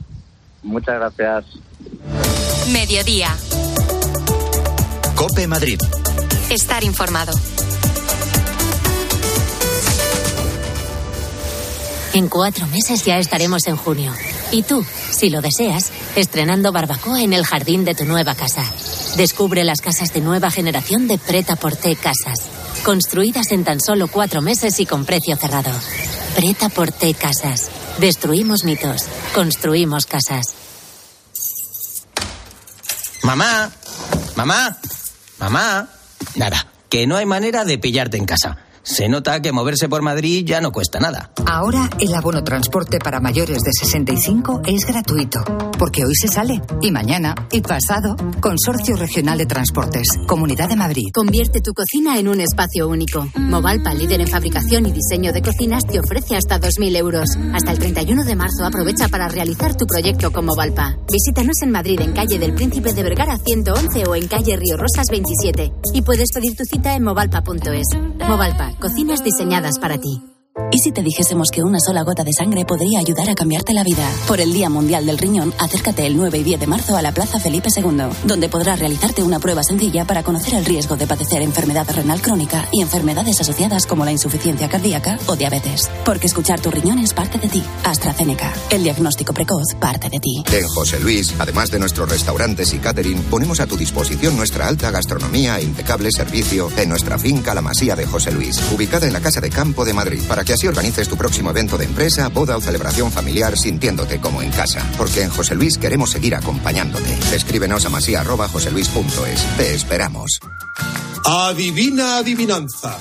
[0.62, 1.44] Muchas gracias.
[2.72, 3.34] Mediodía.
[5.14, 5.80] Cope Madrid.
[6.50, 7.32] Estar informado.
[12.12, 14.12] En cuatro meses ya estaremos en junio.
[14.52, 18.64] Y tú, si lo deseas, estrenando barbacoa en el jardín de tu nueva casa.
[19.16, 22.40] Descubre las casas de nueva generación de Preta Porté Casas.
[22.84, 25.70] Construidas en tan solo cuatro meses y con precio cerrado.
[26.34, 27.70] Preta Porté Casas.
[27.98, 29.04] Destruimos mitos.
[29.34, 30.46] Construimos casas.
[33.22, 33.70] Mamá,
[34.34, 34.78] mamá,
[35.38, 35.88] mamá.
[36.34, 38.58] Nada, que no hay manera de pillarte en casa.
[38.82, 41.30] Se nota que moverse por Madrid ya no cuesta nada.
[41.46, 45.44] Ahora el abono transporte para mayores de 65 es gratuito,
[45.78, 48.16] porque hoy se sale, y mañana, y pasado.
[48.40, 51.10] Consorcio Regional de Transportes, Comunidad de Madrid.
[51.12, 53.28] Convierte tu cocina en un espacio único.
[53.36, 57.28] Movalpa, líder en fabricación y diseño de cocinas, te ofrece hasta 2.000 euros.
[57.52, 60.96] Hasta el 31 de marzo aprovecha para realizar tu proyecto con Movalpa.
[61.10, 65.06] Visítanos en Madrid, en calle del Príncipe de Vergara 111 o en calle Río Rosas
[65.10, 65.72] 27.
[65.94, 67.86] Y puedes pedir tu cita en movalpa.es.
[68.26, 70.29] Movalpa, cocinas diseñadas para ti.
[70.72, 73.82] ¿Y si te dijésemos que una sola gota de sangre podría ayudar a cambiarte la
[73.82, 74.08] vida?
[74.28, 77.10] Por el Día Mundial del Riñón, acércate el 9 y 10 de marzo a la
[77.10, 81.42] Plaza Felipe II, donde podrás realizarte una prueba sencilla para conocer el riesgo de padecer
[81.42, 85.90] enfermedad renal crónica y enfermedades asociadas como la insuficiencia cardíaca o diabetes.
[86.04, 87.64] Porque escuchar tu riñón es parte de ti.
[87.82, 88.52] AstraZeneca.
[88.70, 90.44] El diagnóstico precoz parte de ti.
[90.52, 94.92] En José Luis, además de nuestros restaurantes y catering, ponemos a tu disposición nuestra alta
[94.92, 99.20] gastronomía e impecable servicio en nuestra finca La Masía de José Luis, ubicada en la
[99.20, 102.54] Casa de Campo de Madrid, para que así organices tu próximo evento de empresa, boda
[102.54, 104.86] o celebración familiar sintiéndote como en casa.
[104.98, 107.18] Porque en José Luis queremos seguir acompañándote.
[107.34, 109.56] Escríbenos a masía.joseluis.es.
[109.56, 110.38] Te esperamos.
[111.24, 112.98] Adivina adivinanza.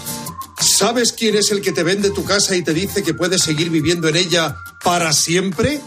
[0.58, 3.70] ¿Sabes quién es el que te vende tu casa y te dice que puedes seguir
[3.70, 5.82] viviendo en ella para siempre?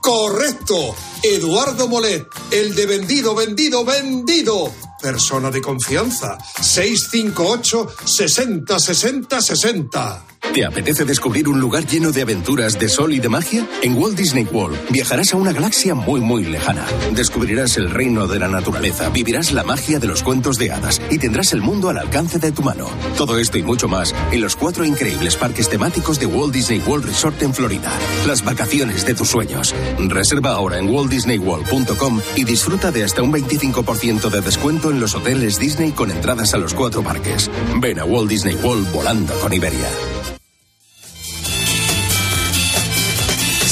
[0.00, 0.96] Correcto.
[1.22, 4.72] Eduardo Molet, el de vendido, vendido, vendido.
[5.02, 6.38] Persona de confianza.
[6.62, 10.24] 658 60 60 60.
[10.52, 13.66] ¿Te apetece descubrir un lugar lleno de aventuras, de sol y de magia?
[13.80, 16.84] En Walt Disney World viajarás a una galaxia muy muy lejana.
[17.14, 21.16] Descubrirás el reino de la naturaleza, vivirás la magia de los cuentos de hadas y
[21.16, 22.86] tendrás el mundo al alcance de tu mano.
[23.16, 27.06] Todo esto y mucho más en los cuatro increíbles parques temáticos de Walt Disney World
[27.06, 27.90] Resort en Florida.
[28.26, 29.74] Las vacaciones de tus sueños.
[30.00, 35.58] Reserva ahora en waltdisneyworld.com y disfruta de hasta un 25% de descuento en los hoteles
[35.58, 37.50] Disney con entradas a los cuatro parques.
[37.80, 39.88] Ven a Walt Disney World volando con Iberia.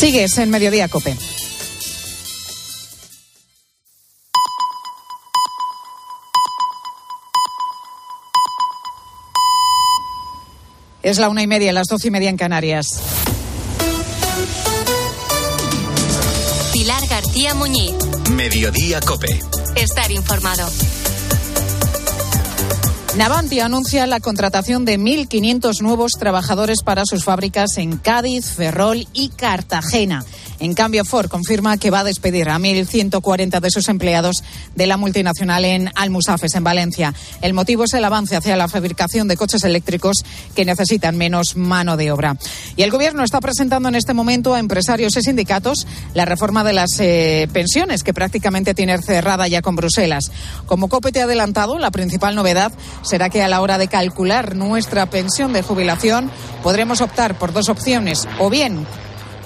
[0.01, 1.15] Sigues en Mediodía Cope.
[11.03, 12.87] Es la una y media, las doce y media en Canarias.
[16.73, 17.93] Pilar García Muñiz.
[18.31, 19.39] Mediodía Cope.
[19.77, 20.67] Estar informado.
[23.17, 29.31] Navantia anuncia la contratación de 1.500 nuevos trabajadores para sus fábricas en Cádiz, Ferrol y
[29.31, 30.25] Cartagena.
[30.61, 34.45] En cambio, Ford confirma que va a despedir a 1.140 de sus empleados
[34.75, 37.15] de la multinacional en Almusafes, en Valencia.
[37.41, 40.19] El motivo es el avance hacia la fabricación de coches eléctricos
[40.55, 42.37] que necesitan menos mano de obra.
[42.77, 46.75] Y el Gobierno está presentando en este momento a empresarios y sindicatos la reforma de
[46.75, 50.31] las eh, pensiones, que prácticamente tiene cerrada ya con Bruselas.
[50.67, 52.71] Como COPE te ha adelantado, la principal novedad
[53.01, 56.31] será que a la hora de calcular nuestra pensión de jubilación
[56.63, 58.87] podremos optar por dos opciones, o bien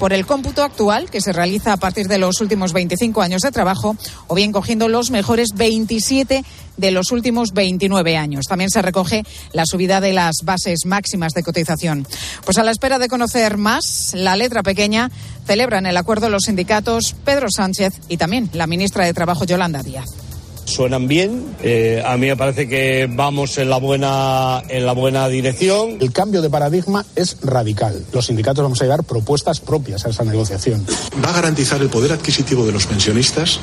[0.05, 3.51] por el cómputo actual que se realiza a partir de los últimos 25 años de
[3.51, 6.45] trabajo o bien cogiendo los mejores 27
[6.77, 8.45] de los últimos 29 años.
[8.47, 9.23] También se recoge
[9.55, 12.07] la subida de las bases máximas de cotización.
[12.45, 15.11] Pues a la espera de conocer más, la letra pequeña
[15.47, 20.24] celebran el acuerdo los sindicatos Pedro Sánchez y también la ministra de Trabajo Yolanda Díaz
[20.65, 21.57] suenan bien.
[21.63, 25.99] Eh, a mí me parece que vamos en la buena en la buena dirección.
[26.01, 28.05] El cambio de paradigma es radical.
[28.13, 30.87] Los sindicatos vamos a llevar propuestas propias a esa negociación.
[31.25, 33.59] Va a garantizar el poder adquisitivo de los pensionistas,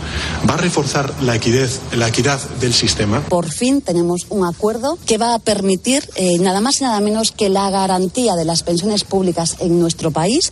[0.49, 3.21] va a reforzar la equidad, la equidad del sistema.
[3.21, 7.31] Por fin tenemos un acuerdo que va a permitir eh, nada más y nada menos
[7.31, 10.51] que la garantía de las pensiones públicas en nuestro país.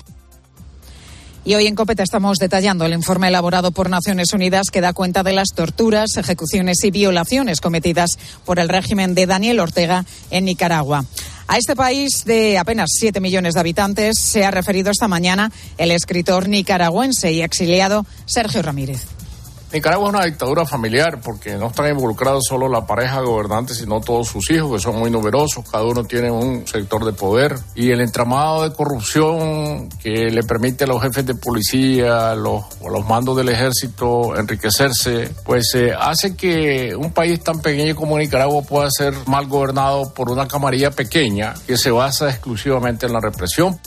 [1.49, 5.23] Y hoy en Copeta estamos detallando el informe elaborado por Naciones Unidas que da cuenta
[5.23, 11.05] de las torturas, ejecuciones y violaciones cometidas por el régimen de Daniel Ortega en Nicaragua.
[11.47, 15.89] A este país de apenas 7 millones de habitantes se ha referido esta mañana el
[15.89, 19.18] escritor nicaragüense y exiliado Sergio Ramírez.
[19.71, 24.27] Nicaragua es una dictadura familiar porque no están involucrados solo la pareja gobernante, sino todos
[24.27, 27.55] sus hijos, que son muy numerosos, cada uno tiene un sector de poder.
[27.75, 32.89] Y el entramado de corrupción que le permite a los jefes de policía, los, o
[32.89, 38.63] los mandos del ejército enriquecerse, pues eh, hace que un país tan pequeño como Nicaragua
[38.63, 43.79] pueda ser mal gobernado por una camarilla pequeña que se basa exclusivamente en la represión.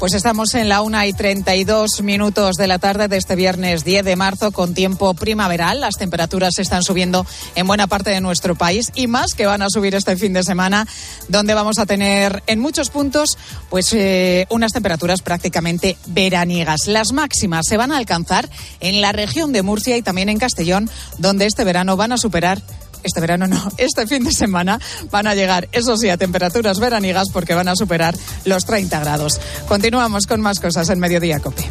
[0.00, 4.02] Pues estamos en la una y 32 minutos de la tarde de este viernes 10
[4.02, 5.78] de marzo con tiempo primaveral.
[5.78, 9.68] Las temperaturas están subiendo en buena parte de nuestro país y más que van a
[9.68, 10.88] subir este fin de semana,
[11.28, 13.36] donde vamos a tener en muchos puntos
[13.68, 16.86] pues eh, unas temperaturas prácticamente veraniegas.
[16.86, 18.48] Las máximas se van a alcanzar
[18.80, 22.62] en la región de Murcia y también en Castellón, donde este verano van a superar
[23.02, 27.30] este verano no, este fin de semana van a llegar, eso sí, a temperaturas veraniegas
[27.32, 29.40] porque van a superar los 30 grados.
[29.68, 31.68] Continuamos con más cosas en Mediodía Cope.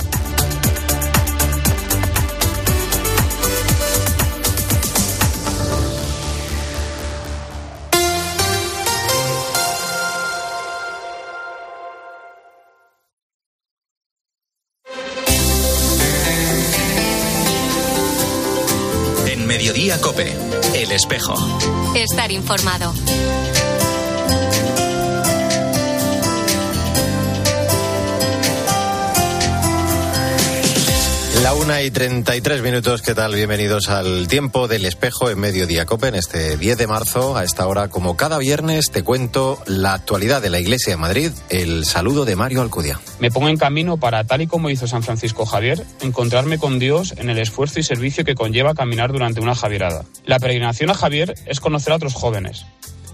[21.00, 21.34] Espejo.
[21.96, 22.94] Estar informado.
[31.44, 33.34] La una y 33 minutos, ¿qué tal?
[33.34, 37.38] Bienvenidos al tiempo del espejo en Mediodía Cope en este 10 de marzo.
[37.38, 41.32] A esta hora, como cada viernes, te cuento la actualidad de la Iglesia de Madrid.
[41.50, 43.00] El saludo de Mario Alcudia.
[43.22, 47.14] Me pongo en camino para, tal y como hizo San Francisco Javier, encontrarme con Dios
[47.16, 50.04] en el esfuerzo y servicio que conlleva caminar durante una javierada.
[50.26, 52.66] La peregrinación a Javier es conocer a otros jóvenes,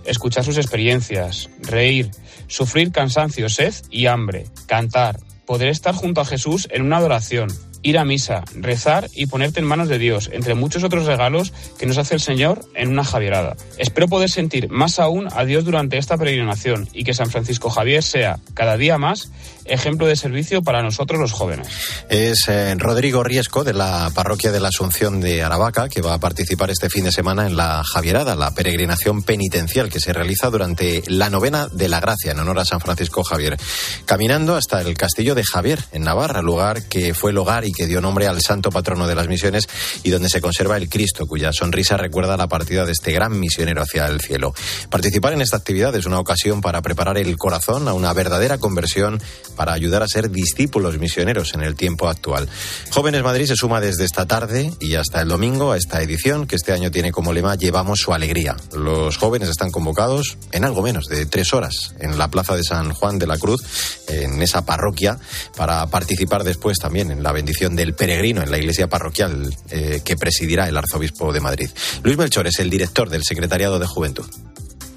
[0.03, 2.09] escuchar sus experiencias, reír,
[2.47, 7.49] sufrir cansancio, sed y hambre, cantar, poder estar junto a Jesús en una adoración
[7.85, 11.85] ir a misa, rezar y ponerte en manos de Dios, entre muchos otros regalos que
[11.85, 13.55] nos hace el Señor en una Javierada.
[13.77, 18.01] Espero poder sentir más aún a Dios durante esta peregrinación y que San Francisco Javier
[18.01, 19.29] sea, cada día más,
[19.65, 21.67] ejemplo de servicio para nosotros los jóvenes.
[22.09, 26.19] Es eh, Rodrigo Riesco de la parroquia de la Asunción de Aravaca que va a
[26.19, 31.03] participar este fin de semana en la Javierada, la peregrinación penitencial que se realiza durante
[31.07, 33.57] la novena de la Gracia en honor a San Francisco Javier,
[34.05, 37.87] caminando hasta el castillo de Javier en Navarra, lugar que fue el hogar y que
[37.87, 39.67] dio nombre al santo patrono de las misiones
[40.03, 43.81] y donde se conserva el Cristo, cuya sonrisa recuerda la partida de este gran misionero
[43.81, 44.53] hacia el cielo.
[44.89, 49.21] Participar en esta actividad es una ocasión para preparar el corazón a una verdadera conversión,
[49.55, 52.49] para ayudar a ser discípulos misioneros en el tiempo actual.
[52.91, 56.55] Jóvenes Madrid se suma desde esta tarde y hasta el domingo a esta edición que
[56.55, 58.55] este año tiene como lema Llevamos su alegría.
[58.73, 62.93] Los jóvenes están convocados en algo menos de tres horas en la plaza de San
[62.93, 63.61] Juan de la Cruz,
[64.07, 65.17] en esa parroquia,
[65.57, 70.17] para participar después también en la bendición del peregrino en la iglesia parroquial eh, que
[70.17, 71.69] presidirá el arzobispo de Madrid.
[72.03, 74.25] Luis Melchor es el director del Secretariado de Juventud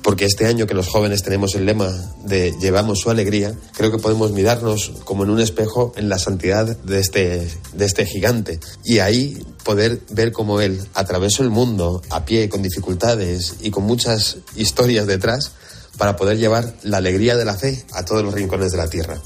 [0.09, 1.91] porque este año que los jóvenes tenemos el lema
[2.25, 6.65] de llevamos su alegría, creo que podemos mirarnos como en un espejo en la santidad
[6.65, 12.25] de este, de este gigante y ahí poder ver cómo él atravesó el mundo a
[12.25, 15.53] pie, con dificultades y con muchas historias detrás,
[15.99, 19.21] para poder llevar la alegría de la fe a todos los rincones de la tierra.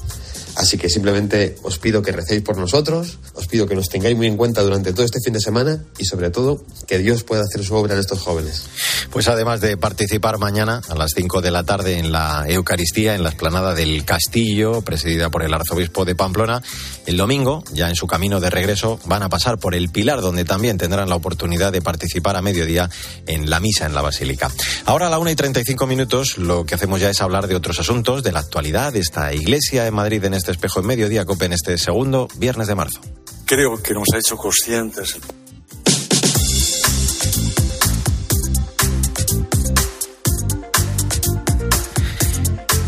[0.55, 4.27] Así que simplemente os pido que recéis por nosotros, os pido que nos tengáis muy
[4.27, 7.63] en cuenta durante todo este fin de semana y sobre todo que Dios pueda hacer
[7.63, 8.67] su obra en estos jóvenes.
[9.11, 13.23] Pues además de participar mañana a las 5 de la tarde en la Eucaristía en
[13.23, 16.61] la esplanada del Castillo, presidida por el arzobispo de Pamplona,
[17.05, 20.45] el domingo, ya en su camino de regreso, van a pasar por el Pilar, donde
[20.45, 22.89] también tendrán la oportunidad de participar a mediodía
[23.27, 24.51] en la misa en la Basílica.
[24.85, 27.79] Ahora a la 1 y 35 minutos lo que hacemos ya es hablar de otros
[27.79, 31.45] asuntos, de la actualidad de esta iglesia en Madrid en este espejo en mediodía, COPE
[31.45, 32.99] en este segundo viernes de marzo.
[33.45, 35.19] Creo que nos ha hecho conscientes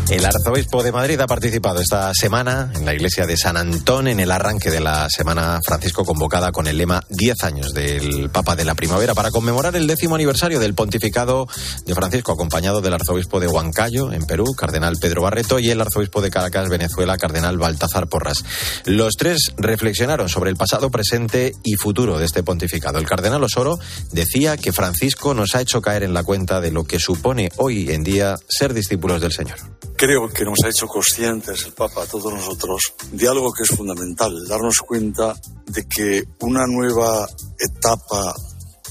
[0.08, 4.20] El arzobispo de Madrid ha participado esta semana en la iglesia de San Antón en
[4.20, 8.64] el arranque de la Semana Francisco convocada con el lema 10 años del Papa de
[8.64, 11.48] la Primavera para conmemorar el décimo aniversario del pontificado
[11.84, 16.22] de Francisco, acompañado del arzobispo de Huancayo en Perú, cardenal Pedro Barreto, y el arzobispo
[16.22, 18.44] de Caracas, Venezuela, cardenal Baltazar Porras.
[18.84, 23.00] Los tres reflexionaron sobre el pasado, presente y futuro de este pontificado.
[23.00, 23.76] El cardenal Osoro
[24.12, 27.90] decía que Francisco nos ha hecho caer en la cuenta de lo que supone hoy
[27.90, 29.58] en día ser discípulos del Señor
[29.96, 33.70] creo que nos ha hecho conscientes el Papa a todos nosotros de algo que es
[33.70, 35.34] fundamental, darnos cuenta
[35.66, 37.28] de que una nueva
[37.58, 38.34] etapa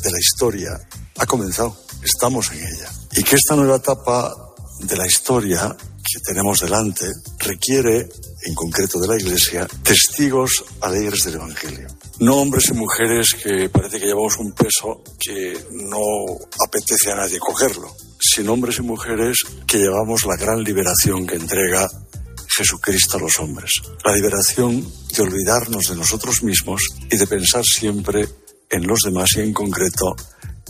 [0.01, 0.71] de la historia
[1.17, 4.33] ha comenzado, estamos en ella, y que esta nueva etapa
[4.79, 7.05] de la historia que tenemos delante
[7.39, 8.09] requiere,
[8.43, 11.87] en concreto de la Iglesia, testigos alegres del Evangelio.
[12.19, 15.99] No hombres y mujeres que parece que llevamos un peso que no
[16.59, 17.95] apetece a nadie cogerlo
[18.33, 21.87] sin hombres y mujeres que llevamos la gran liberación que entrega
[22.47, 23.71] Jesucristo a los hombres.
[24.03, 28.27] La liberación de olvidarnos de nosotros mismos y de pensar siempre
[28.69, 30.15] en los demás y en concreto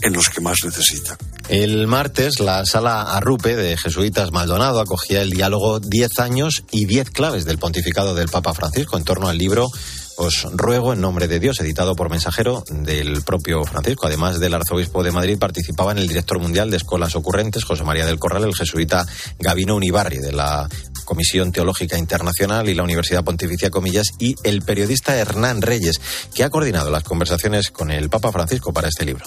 [0.02, 1.16] en los que más necesitan.
[1.48, 7.10] El martes, la sala Arrupe de Jesuitas Maldonado acogía el diálogo 10 años y 10
[7.10, 9.68] claves del pontificado del Papa Francisco en torno al libro
[10.16, 14.06] os ruego en nombre de Dios, editado por mensajero del propio Francisco.
[14.06, 18.06] Además del arzobispo de Madrid, participaba en el director mundial de Escuelas Ocurrentes, José María
[18.06, 19.06] del Corral, el jesuita
[19.38, 20.68] Gabino Unibarri, de la
[21.04, 26.00] Comisión Teológica Internacional y la Universidad Pontificia Comillas, y el periodista Hernán Reyes,
[26.34, 29.24] que ha coordinado las conversaciones con el Papa Francisco para este libro.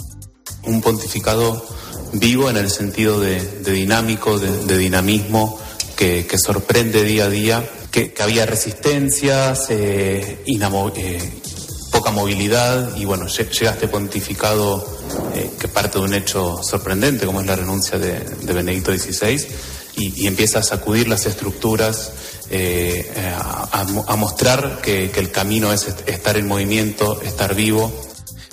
[0.64, 1.66] Un pontificado
[2.14, 5.60] vivo en el sentido de, dinámico, de, dinamismo,
[5.96, 11.32] que sorprende día a día que, había resistencias, eh, eh,
[11.92, 14.86] poca movilidad y bueno, llega este pontificado
[15.36, 18.20] eh, que parte de un hecho sorprendente como es la renuncia de,
[18.54, 19.46] Benedicto XVI
[19.96, 22.12] y, empieza a sacudir las estructuras,
[22.52, 28.09] a, mostrar que el camino es estar en movimiento, estar vivo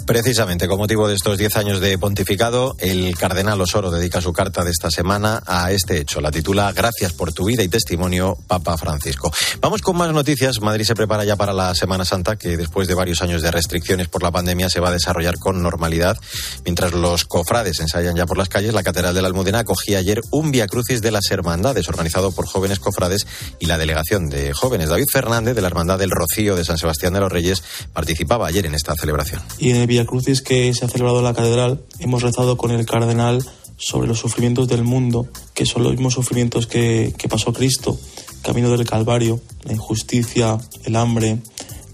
[0.06, 4.62] Precisamente con motivo de estos 10 años de pontificado, el cardenal Osoro dedica su carta
[4.62, 6.20] de esta semana a este hecho.
[6.20, 9.32] La titula Gracias por tu vida y testimonio, Papa Francisco.
[9.60, 10.60] Vamos con más noticias.
[10.60, 14.06] Madrid se prepara ya para la Semana Santa, que después de varios años de restricciones
[14.06, 16.16] por la pandemia se va a desarrollar con normalidad.
[16.64, 20.20] Mientras los cofrades ensayan ya por las calles, la Catedral de la Almudena acogía ayer
[20.30, 23.26] un Via Crucis de las Hermandades, organizado por jóvenes cofrades
[23.58, 24.88] y la delegación de jóvenes.
[24.88, 28.66] David Fernández, de la Hermandad del Rocío de San Sebastián de los Reyes, participaba ayer
[28.66, 29.42] en esta celebración.
[30.04, 33.44] Crucis que se ha celebrado en la catedral, hemos rezado con el cardenal
[33.78, 37.98] sobre los sufrimientos del mundo, que son los mismos sufrimientos que, que pasó Cristo,
[38.42, 41.38] camino del Calvario, la injusticia, el hambre,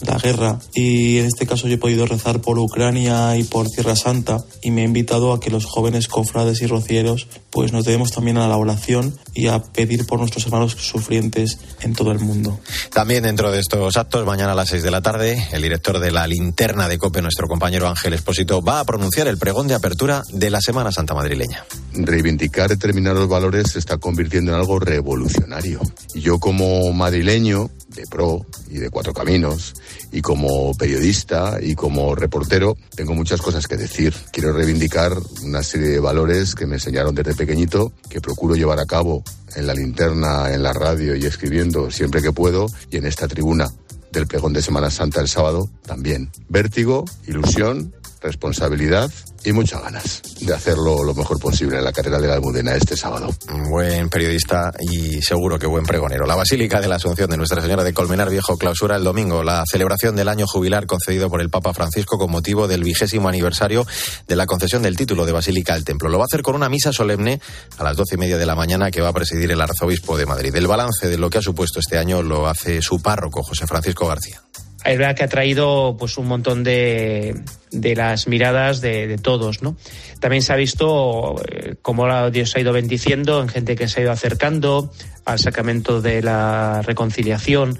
[0.06, 0.58] la guerra.
[0.74, 4.70] Y en este caso yo he podido rezar por Ucrania y por Tierra Santa y
[4.70, 8.48] me ha invitado a que los jóvenes cofrades y rocieros pues nos debemos también a
[8.48, 12.60] la oración y a pedir por nuestros hermanos sufrientes en todo el mundo.
[12.92, 16.10] También dentro de estos actos, mañana a las 6 de la tarde, el director de
[16.10, 20.22] la linterna de COPE, nuestro compañero Ángel Espósito, va a pronunciar el pregón de apertura
[20.32, 21.64] de la Semana Santa madrileña.
[21.94, 25.80] Reivindicar determinados valores se está convirtiendo en algo revolucionario.
[26.14, 29.74] Yo como madrileño de Pro y de Cuatro Caminos
[30.12, 34.14] y como periodista y como reportero tengo muchas cosas que decir.
[34.30, 38.86] Quiero reivindicar una serie de valores que me enseñaron desde pequeñito, que procuro llevar a
[38.86, 39.24] cabo
[39.56, 43.70] en la linterna, en la radio y escribiendo siempre que puedo y en esta tribuna
[44.12, 46.30] del pregón de Semana Santa el sábado también.
[46.48, 49.10] Vértigo, ilusión, responsabilidad
[49.44, 52.96] y muchas ganas de hacerlo lo mejor posible en la carrera de la Almudena este
[52.96, 53.34] sábado.
[53.68, 56.26] Buen periodista y seguro que buen pregonero.
[56.26, 59.64] La Basílica de la Asunción de Nuestra Señora de Colmenar Viejo clausura el domingo la
[59.70, 63.86] celebración del año jubilar concedido por el Papa Francisco con motivo del vigésimo aniversario
[64.28, 66.08] de la concesión del título de Basílica del Templo.
[66.08, 67.40] Lo va a hacer con una misa solemne
[67.78, 70.26] a las doce y media de la mañana que va a presidir el arzobispo de
[70.26, 70.54] Madrid.
[70.54, 74.06] El balance de lo que ha supuesto este año lo hace su párroco, José Francisco
[74.06, 74.42] García
[74.84, 79.76] es verdad que ha traído pues un montón de, de las miradas de, todos, ¿no?
[80.20, 84.02] También se ha visto eh, cómo Dios ha ido bendiciendo en gente que se ha
[84.04, 84.92] ido acercando
[85.24, 87.78] al sacramento de la reconciliación.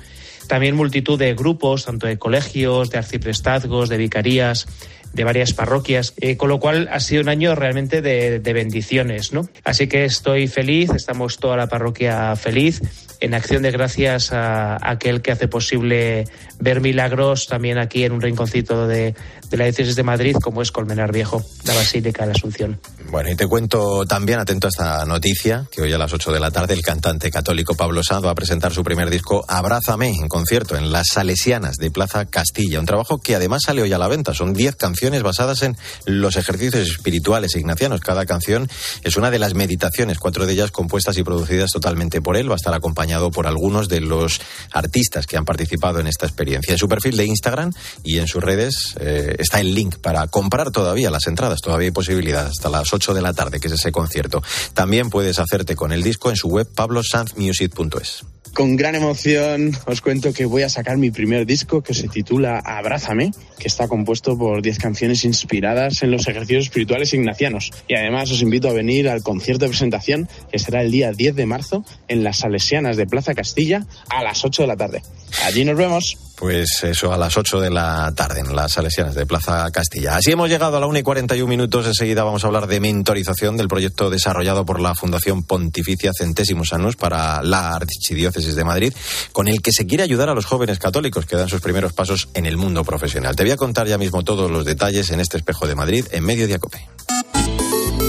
[0.49, 4.67] También multitud de grupos, tanto de colegios, de arciprestazgos, de vicarías,
[5.13, 9.33] de varias parroquias, eh, con lo cual ha sido un año realmente de, de, bendiciones,
[9.33, 9.49] ¿no?
[9.63, 12.81] Así que estoy feliz, estamos toda la parroquia feliz
[13.23, 16.25] en acción de gracias a, aquel que hace posible
[16.59, 19.15] ver milagros también aquí en un rinconcito de,
[19.53, 22.81] de la diócesis de Madrid, como es Colmenar Viejo, la Basílica de la Asunción.
[23.11, 26.41] Bueno, y te cuento también, atento a esta noticia, que hoy a las 8 de
[26.41, 30.29] la tarde el cantante católico Pablo Sanz va a presentar su primer disco Abrázame en
[30.29, 32.81] concierto en Las Salesianas de Plaza Castilla.
[32.81, 34.33] Un trabajo que además sale hoy a la venta.
[34.33, 35.77] Son 10 canciones basadas en
[36.07, 38.01] los ejercicios espirituales ignacianos.
[38.01, 38.71] Cada canción
[39.03, 42.49] es una de las meditaciones, cuatro de ellas compuestas y producidas totalmente por él.
[42.49, 44.41] Va a estar acompañado por algunos de los
[44.73, 46.73] artistas que han participado en esta experiencia.
[46.73, 47.71] En su perfil de Instagram
[48.03, 51.61] y en sus redes eh, está el link para comprar todavía las entradas.
[51.61, 54.43] Todavía hay posibilidad hasta las 8 de la tarde, que es ese concierto.
[54.75, 58.25] También puedes hacerte con el disco en su web pablosanzmusic.es.
[58.55, 62.61] Con gran emoción os cuento que voy a sacar mi primer disco que se titula
[62.63, 67.71] Abrázame, que está compuesto por 10 canciones inspiradas en los ejercicios espirituales ignacianos.
[67.89, 71.35] Y además os invito a venir al concierto de presentación que será el día 10
[71.35, 75.03] de marzo en las Salesianas de Plaza Castilla a las 8 de la tarde.
[75.45, 76.32] Allí nos vemos.
[76.43, 80.17] Pues eso, a las 8 de la tarde en las Salesianas de Plaza Castilla.
[80.17, 81.87] Así hemos llegado a la 1 y 41 minutos.
[81.87, 86.97] Enseguida vamos a hablar de mentorización del proyecto desarrollado por la Fundación Pontificia Centésimos Años
[86.97, 88.93] para la Archidiócesis de Madrid,
[89.31, 92.29] con el que se quiere ayudar a los jóvenes católicos que dan sus primeros pasos
[92.35, 93.37] en el mundo profesional.
[93.37, 96.25] Te voy a contar ya mismo todos los detalles en este espejo de Madrid en
[96.25, 96.89] medio de Cope.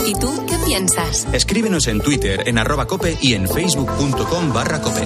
[0.07, 1.27] ¿Y tú qué piensas?
[1.33, 5.05] Escríbenos en Twitter, en arroba cope y en facebook.com barra cope.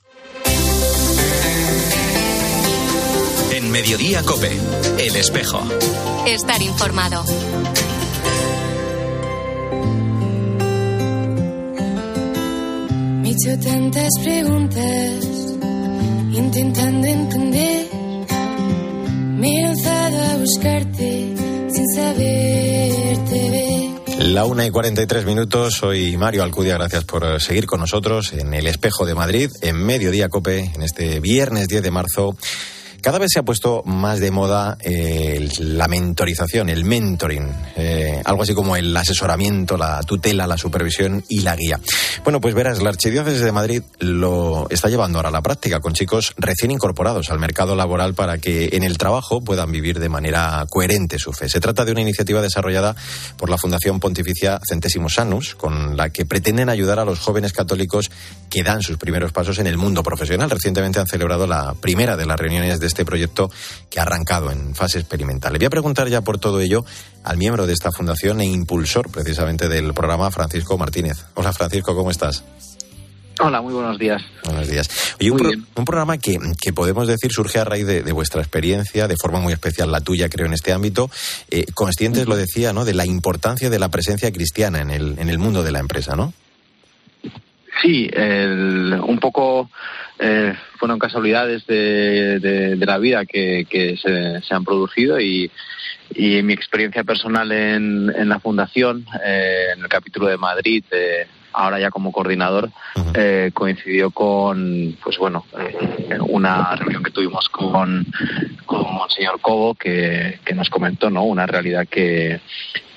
[3.51, 4.51] En Mediodía Cope,
[4.97, 5.61] El Espejo.
[6.25, 7.23] Estar informado.
[13.21, 15.25] Me he hecho tantas preguntas,
[16.31, 17.87] intentando entender.
[19.37, 21.35] Me he lanzado a buscarte
[21.69, 23.90] sin saberte ver.
[24.23, 28.67] La una y 43 minutos, soy Mario Alcudia, gracias por seguir con nosotros en el
[28.67, 32.35] Espejo de Madrid, en Mediodía Cope, en este viernes 10 de marzo
[33.01, 38.43] Cada vez se ha puesto más de moda eh, la mentorización, el mentoring, eh, algo
[38.43, 41.79] así como el asesoramiento, la tutela, la supervisión y la guía.
[42.23, 45.93] Bueno, pues verás, la Archidiócesis de Madrid lo está llevando ahora a la práctica con
[45.93, 50.63] chicos recién incorporados al mercado laboral para que en el trabajo puedan vivir de manera
[50.69, 51.49] coherente su fe.
[51.49, 52.95] Se trata de una iniciativa desarrollada
[53.35, 58.11] por la Fundación Pontificia Centésimos Annus, con la que pretenden ayudar a los jóvenes católicos
[58.49, 60.51] que dan sus primeros pasos en el mundo profesional.
[60.51, 63.49] Recientemente han celebrado la primera de las reuniones de este proyecto
[63.89, 65.53] que ha arrancado en fase experimental.
[65.53, 66.85] Le voy a preguntar ya por todo ello
[67.23, 71.25] al miembro de esta fundación e impulsor precisamente del programa, Francisco Martínez.
[71.35, 72.43] Hola Francisco, ¿cómo estás?
[73.39, 74.21] Hola, muy buenos días.
[74.45, 74.87] Buenos días.
[75.19, 79.07] Oye, un, un, programa que, que, podemos decir surge a raíz de, de, vuestra experiencia,
[79.07, 81.09] de forma muy especial la tuya, creo, en este ámbito.
[81.49, 85.29] Eh, conscientes, lo decía, ¿no?, de la importancia de la presencia cristiana en el, en
[85.29, 86.33] el mundo de la empresa, ¿no?
[87.81, 89.69] Sí, el, un poco
[90.19, 95.49] eh, fueron casualidades de, de, de la vida que, que se, se, han producido y,
[96.13, 101.27] y mi experiencia personal en, en la fundación, eh, en el capítulo de Madrid, eh,
[101.53, 102.69] ahora ya como coordinador,
[103.13, 108.05] eh, coincidió con, pues bueno, eh, una reunión que tuvimos con,
[108.65, 111.23] con Monseñor Cobo, que, que nos comentó, ¿no?
[111.23, 112.41] Una realidad que,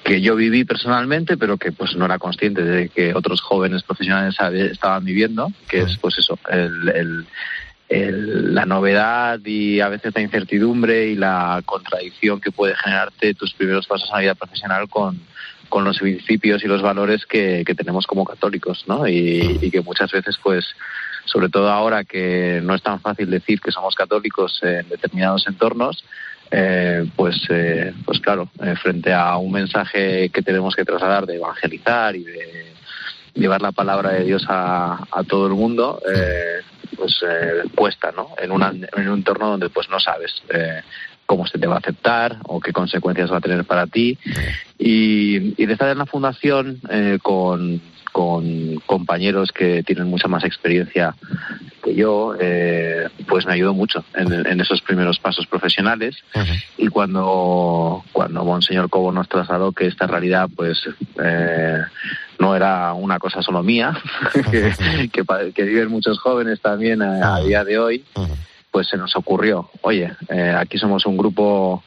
[0.04, 4.36] que yo viví personalmente, pero que pues no era consciente de que otros jóvenes profesionales
[4.70, 7.26] estaban viviendo, que es pues eso, el, el,
[7.88, 13.54] el, la novedad y a veces la incertidumbre y la contradicción que puede generarte tus
[13.54, 15.18] primeros pasos en la vida profesional con,
[15.70, 19.08] con los principios y los valores que, que tenemos como católicos, ¿no?
[19.08, 20.66] Y, y, que muchas veces, pues,
[21.24, 26.04] sobre todo ahora que no es tan fácil decir que somos católicos en determinados entornos,
[26.56, 31.34] eh, pues, eh, pues claro, eh, frente a un mensaje que tenemos que trasladar de
[31.34, 32.72] evangelizar y de
[33.34, 36.60] llevar la palabra de Dios a, a todo el mundo, eh,
[36.96, 37.24] pues
[37.74, 38.28] cuesta, ¿no?
[38.40, 40.32] En, una, en un entorno donde pues no sabes
[41.26, 44.16] cómo se te va a aceptar o qué consecuencias va a tener para ti.
[44.78, 47.80] Y, y de estar en la fundación eh, con,
[48.14, 51.16] con, compañeros que tienen mucha más experiencia
[51.82, 56.14] que yo, eh, pues me ayudó mucho en, en, esos primeros pasos profesionales.
[56.32, 56.62] Uh -huh.
[56.78, 60.80] Y cuando, cuando Monseñor Cobo nos trasladó que esta realidad, pues,
[61.20, 61.82] eh,
[62.38, 63.98] no era una cosa solo mía,
[64.52, 64.72] que,
[65.12, 68.04] que, que, viven muchos jóvenes también a, a día de hoy.
[68.14, 68.36] Uh -huh
[68.74, 71.84] pues se nos ocurrió, oye, eh, aquí somos un grupo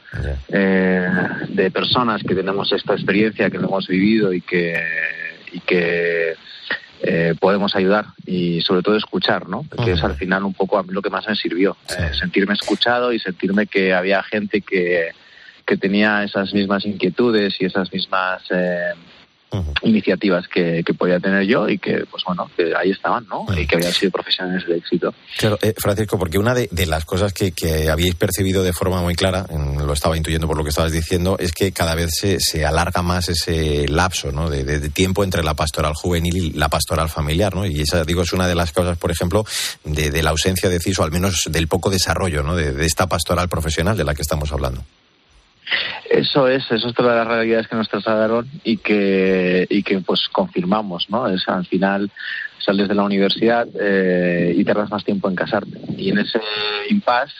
[0.47, 1.09] eh,
[1.49, 4.73] de personas que tenemos esta experiencia, que lo hemos vivido y que,
[5.51, 6.35] y que
[7.01, 9.65] eh, podemos ayudar y sobre todo escuchar, ¿no?
[9.83, 12.53] Que es al final un poco a mí lo que más me sirvió, eh, sentirme
[12.53, 15.11] escuchado y sentirme que había gente que,
[15.65, 18.93] que tenía esas mismas inquietudes y esas mismas eh,
[19.49, 19.73] Uh -huh.
[19.83, 23.43] iniciativas que, que, podía tener yo y que, pues bueno, que ahí estaban, ¿no?
[23.43, 23.61] Uh -huh.
[23.61, 25.13] Y que habían sido profesionales de éxito.
[25.37, 29.01] Claro, eh, Francisco, porque una de, de las cosas que, que, habíais percibido de forma
[29.01, 32.41] muy clara, lo estaba intuyendo por lo que estabas diciendo, es que cada vez se,
[32.41, 34.49] se alarga más ese lapso, ¿no?
[34.49, 37.65] De, de, de, tiempo entre la pastoral juvenil y la pastoral familiar, ¿no?
[37.65, 39.45] Y esa, digo, es una de las causas, por ejemplo,
[39.85, 42.53] de, de la ausencia de CIS, o al menos del poco desarrollo, ¿no?
[42.55, 44.83] De esta pastoral profesional de la que estamos hablando.
[46.09, 50.27] Eso es, eso es todas las realidades que nos trasladaron y que, y que pues
[50.31, 51.27] confirmamos, ¿no?
[51.27, 52.09] Es al final
[52.59, 55.79] sales de la universidad eh, y tardas más tiempo en casarte.
[55.97, 56.39] Y en ese
[56.89, 57.35] impasse,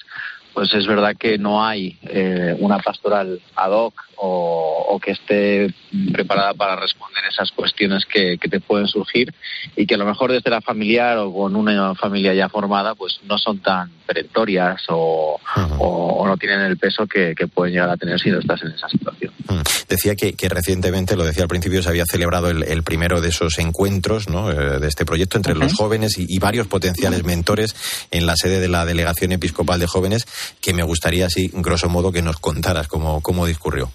[0.53, 5.74] pues es verdad que no hay eh, una pastoral ad hoc o, o, que esté
[6.11, 9.34] preparada para responder esas cuestiones que, que, te pueden surgir
[9.76, 13.20] y que a lo mejor desde la familiar o con una familia ya formada pues
[13.24, 15.78] no son tan perentorias o, uh -huh.
[15.80, 15.88] o,
[16.20, 18.72] o no tienen el peso que, que, pueden llegar a tener si no estás en
[18.72, 19.32] esa situación.
[19.47, 19.86] Uh -huh.
[19.88, 23.30] Decía que, que, recientemente, lo decía al principio, se había celebrado el, el primero de
[23.30, 24.51] esos encuentros ¿no?
[24.51, 25.59] eh, de este proyecto entre uh -huh.
[25.59, 27.76] los jóvenes y, y, varios potenciales mentores
[28.11, 30.26] en la sede de la Delegación Episcopal de Jóvenes
[30.61, 33.91] que me gustaría así, grosso modo, que nos contaras cómo, cómo discurrió.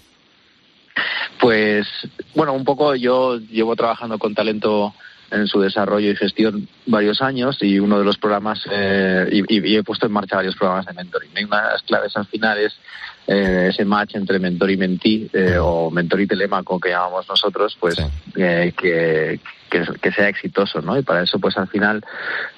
[1.43, 1.85] Pues,
[2.35, 4.93] bueno, un poco yo llevo trabajando con talento
[5.29, 9.75] en su desarrollo y gestión varios años y uno de los programas, eh, y, y,
[9.75, 11.31] he puesto en marcha varios programas de mentoring.
[11.45, 12.73] Una de las claves al final es
[13.27, 17.77] eh, ese match entre mentor y mentí, eh, o mentor y telémaco que llamamos nosotros,
[17.79, 18.03] pues sí.
[18.35, 20.97] eh, que, que, que, sea exitoso, ¿no?
[20.97, 22.03] Y para eso, pues al final,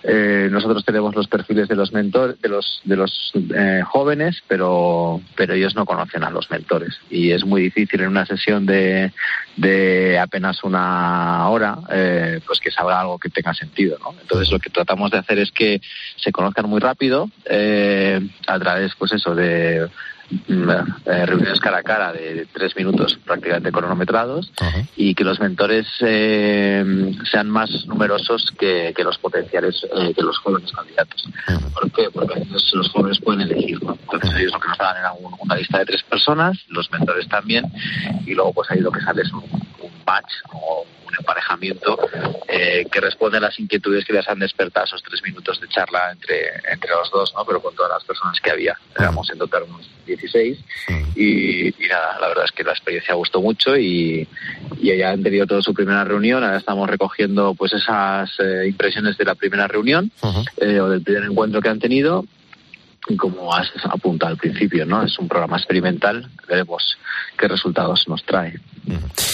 [0.03, 5.21] eh, nosotros tenemos los perfiles de los mentores, de los, de los eh, jóvenes, pero,
[5.35, 6.99] pero ellos no conocen a los mentores.
[7.09, 9.13] Y es muy difícil en una sesión de,
[9.55, 14.13] de apenas una hora, eh, pues que salga algo que tenga sentido, ¿no?
[14.19, 15.79] Entonces lo que tratamos de hacer es que
[16.17, 19.89] se conozcan muy rápido, eh, a través, pues eso, de
[20.47, 24.51] eh, reuniones cara a cara de tres minutos prácticamente cronometrados
[24.95, 30.37] y que los mentores eh, sean más numerosos que, que los potenciales, eh, que los
[30.39, 31.27] jóvenes candidatos.
[31.73, 32.09] ¿Por qué?
[32.11, 33.97] Porque los jóvenes pueden elegir, ¿no?
[34.01, 37.27] Entonces ellos lo que nos dan era un- una lista de tres personas, los mentores
[37.27, 37.65] también,
[38.25, 41.97] y luego pues ahí lo que sale es un, un match o un emparejamiento
[42.57, 46.11] eh, que responde a las inquietudes que les han despertado esos tres minutos de charla
[46.13, 47.43] entre, entre los dos, ¿no?
[47.45, 48.79] Pero con todas las personas que había.
[48.97, 50.57] Éramos en total unos 16
[51.15, 54.25] y, y nada, la verdad es que la experiencia gustó mucho y,
[54.77, 56.45] y ya han tenido toda su primera reunión.
[56.45, 60.09] Ahora estamos recogiendo pues esas eh, impresiones de la primera reunión
[60.57, 62.25] eh, o del primer encuentro que han tenido
[63.07, 65.03] y como has apuntado al principio, ¿no?
[65.03, 66.97] Es un programa experimental, veremos
[67.37, 68.59] qué resultados nos trae.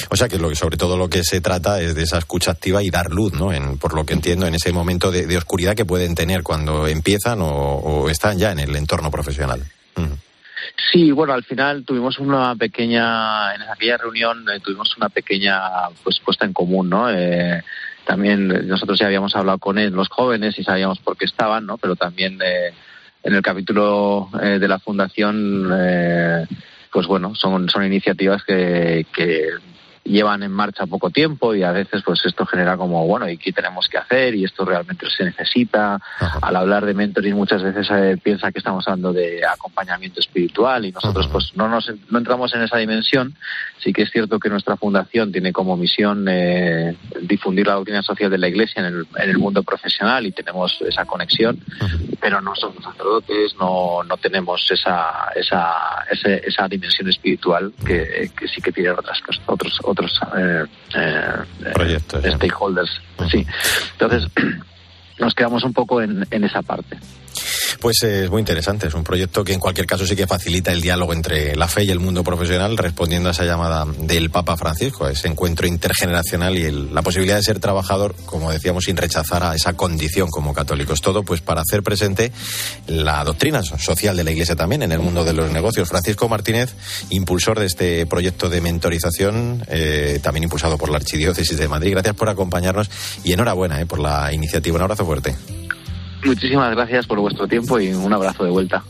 [0.10, 2.84] O sea que lo, sobre todo lo que se trata es de esa escucha activa
[2.84, 3.54] y dar luz, ¿no?
[3.54, 6.88] En, por lo que entiendo, en ese momento de, de oscuridad que pueden tener cuando
[6.88, 9.64] empiezan o, o están ya en el entorno profesional.
[10.92, 15.62] Sí, bueno, al final tuvimos una pequeña, en aquella reunión eh, tuvimos una pequeña
[16.04, 17.10] pues puesta en común, ¿no?
[17.10, 17.62] Eh,
[18.06, 21.78] también nosotros ya habíamos hablado con él, los jóvenes y sabíamos por qué estaban, ¿no?
[21.78, 22.74] Pero también eh,
[23.24, 26.46] en el capítulo eh, de la fundación, eh,
[26.92, 29.50] pues bueno, son, son iniciativas que, que
[30.04, 33.52] llevan en marcha poco tiempo y a veces pues esto genera como, bueno, ¿y qué
[33.54, 34.34] tenemos que hacer?
[34.36, 36.00] Y esto realmente se necesita.
[36.42, 40.92] Al hablar de mentoring muchas veces eh, piensa que estamos hablando de acompañamiento espiritual y
[40.92, 43.36] nosotros pues no, nos, no entramos en esa dimensión.
[43.84, 48.30] Sí que es cierto que nuestra fundación tiene como misión eh, difundir la doctrina social
[48.30, 51.60] de la Iglesia en el, en el mundo profesional y tenemos esa conexión,
[52.20, 58.48] pero no somos sacerdotes, no, no tenemos esa, esa, ese- esa dimensión espiritual que, que
[58.48, 60.66] sí que tienen otras, cos- otros, otros eh,
[60.96, 61.36] eh,
[61.66, 63.02] eh, stakeholders.
[63.30, 63.46] Sí.
[63.94, 64.30] Entonces,
[65.20, 66.98] nos quedamos un poco en, en esa parte.
[67.80, 70.82] Pues es muy interesante, es un proyecto que en cualquier caso sí que facilita el
[70.82, 75.06] diálogo entre la fe y el mundo profesional, respondiendo a esa llamada del Papa Francisco,
[75.06, 79.44] a ese encuentro intergeneracional y el- la posibilidad de ser trabajador, como decíamos, sin rechazar
[79.44, 81.02] a esa condición como católicos.
[81.02, 82.32] Todo pues para hacer presente
[82.88, 85.90] la doctrina so- social de la Iglesia también en el mundo de los negocios.
[85.90, 86.74] Francisco Martínez,
[87.10, 91.92] impulsor de este proyecto de mentorización, eh, también impulsado por la Archidiócesis de Madrid.
[91.92, 92.90] Gracias por acompañarnos
[93.24, 94.76] y enhorabuena eh, por la iniciativa.
[94.76, 95.36] Un abrazo fuerte.
[96.24, 98.84] Muchísimas gracias por vuestro tiempo y un abrazo de vuelta.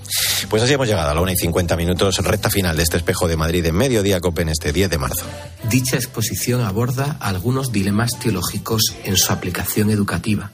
[0.50, 3.28] Pues así hemos llegado a la 1 y 50 minutos, recta final de este espejo
[3.28, 5.26] de Madrid en Mediodía Copen este 10 de marzo.
[5.70, 10.52] Dicha exposición aborda algunos dilemas teológicos en su aplicación educativa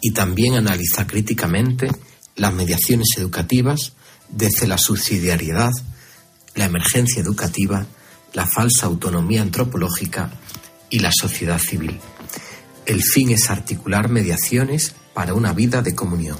[0.00, 1.90] y también analiza críticamente
[2.36, 3.92] las mediaciones educativas
[4.28, 5.70] desde la subsidiariedad,
[6.54, 7.86] la emergencia educativa,
[8.32, 10.30] la falsa autonomía antropológica
[10.90, 11.98] y la sociedad civil.
[12.88, 16.38] El fin es articular mediaciones para una vida de comunión.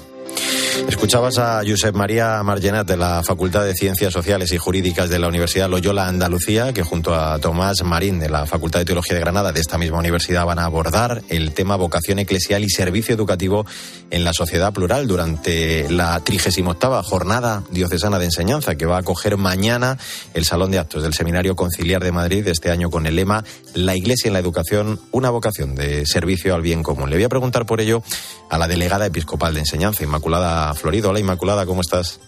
[0.86, 5.28] Escuchabas a Josep María Margenat de la Facultad de Ciencias Sociales y Jurídicas de la
[5.28, 9.52] Universidad Loyola Andalucía, que junto a Tomás Marín de la Facultad de Teología de Granada
[9.52, 13.66] de esta misma universidad van a abordar el tema vocación eclesial y servicio educativo
[14.10, 19.36] en la sociedad plural durante la 38 Jornada Diocesana de Enseñanza, que va a acoger
[19.36, 19.98] mañana
[20.34, 23.96] el Salón de Actos del Seminario Conciliar de Madrid este año con el lema La
[23.96, 27.10] Iglesia en la Educación, una vocación de servicio al bien común.
[27.10, 28.02] Le voy a preguntar por ello
[28.50, 31.10] a la delegada episcopal de enseñanza, Inmaculada Florido.
[31.10, 32.20] Hola Inmaculada, ¿cómo estás?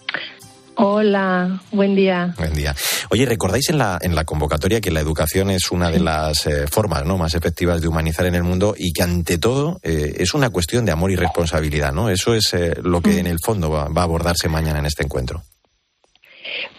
[0.75, 2.33] Hola, buen día.
[2.37, 2.75] Buen día.
[3.09, 6.65] Oye, ¿recordáis en la, en la convocatoria que la educación es una de las eh,
[6.67, 7.17] formas ¿no?
[7.17, 10.85] más efectivas de humanizar en el mundo y que ante todo eh, es una cuestión
[10.85, 11.93] de amor y responsabilidad?
[11.93, 12.09] ¿no?
[12.09, 15.03] Eso es eh, lo que en el fondo va, va a abordarse mañana en este
[15.03, 15.43] encuentro.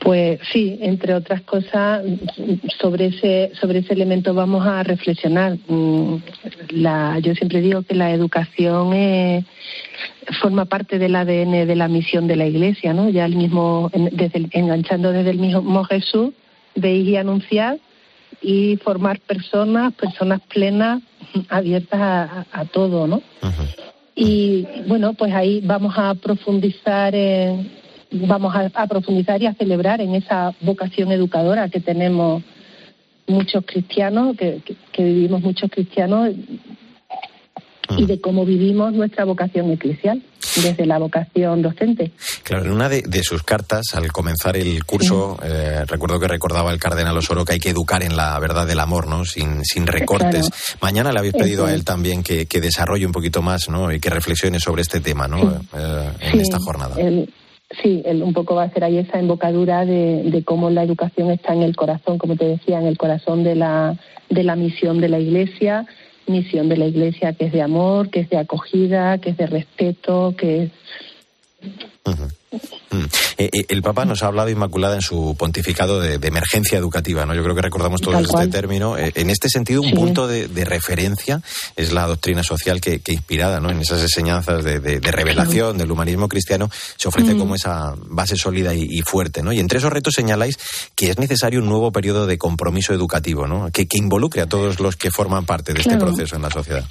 [0.00, 2.02] Pues sí, entre otras cosas,
[2.80, 5.56] sobre ese, sobre ese elemento vamos a reflexionar.
[5.68, 6.16] Mm,
[6.70, 9.44] La, yo siempre digo que la educación eh,
[10.40, 13.08] forma parte del ADN de la misión de la Iglesia, ¿no?
[13.10, 16.30] Ya el mismo, desde el- enganchando desde el mismo Jesús,
[16.74, 17.78] veis y anunciar
[18.40, 21.00] y formar personas, personas plenas,
[21.48, 23.22] abiertas a, a- a todo, ¿no?
[24.14, 27.70] Y bueno, pues ahí vamos a profundizar en,
[28.12, 32.42] vamos a, a profundizar y a celebrar en esa vocación educadora que tenemos
[33.26, 36.30] muchos cristianos, que, que- que vivimos muchos cristianos
[37.96, 40.22] y de cómo vivimos nuestra vocación eclesial
[40.56, 42.12] desde la vocación docente.
[42.42, 46.72] Claro, en una de, de sus cartas, al comenzar el curso, eh, recuerdo que recordaba
[46.72, 49.24] el cardenal Osoro que hay que educar en la verdad del amor, ¿no?
[49.26, 50.48] Sin, sin recortes.
[50.48, 50.78] Claro.
[50.80, 53.92] Mañana le habéis pedido a él también que, que desarrolle un poquito más, ¿no?
[53.92, 55.60] Y que reflexione sobre este tema, ¿no?
[55.76, 56.96] Eh, en esta jornada.
[56.98, 57.32] el-
[57.80, 61.54] sí, el- un poco va a ser ahí esa embocadura de, cómo la educación está
[61.54, 63.96] en el corazón, como te decía, en el corazón de la,
[64.28, 65.86] de la misión de la Iglesia,
[66.26, 69.46] misión de la Iglesia que es de amor, que es de acogida, que es de
[69.46, 70.70] respeto, que es...
[73.38, 77.34] el Papa nos ha hablado, Inmaculada, en su pontificado de, emergencia educativa, ¿no?
[77.34, 78.96] Yo creo que recordamos todos este término.
[78.96, 81.42] Eh, en este sentido, un punto de, referencia
[81.76, 83.70] es la doctrina social que, inspirada ¿no?
[83.70, 89.02] en esas enseñanzas de, revelación del humanismo cristiano se ofrece como esa base sólida y,
[89.02, 89.52] fuerte, ¿no?
[89.52, 90.58] Y entre esos retos señaláis
[90.94, 93.70] que es necesario un nuevo periodo de compromiso educativo, ¿no?
[93.70, 96.84] Que, involucre a todos los que forman parte de este proceso en la sociedad.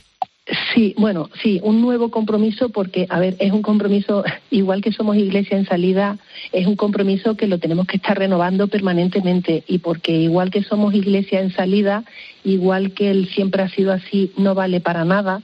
[0.73, 5.15] Sí, bueno, sí, un nuevo compromiso porque, a ver, es un compromiso, igual que somos
[5.15, 6.17] iglesia en salida,
[6.51, 10.93] es un compromiso que lo tenemos que estar renovando permanentemente y porque igual que somos
[10.93, 12.03] iglesia en salida,
[12.43, 15.41] igual que él siempre ha sido así, no vale para nada,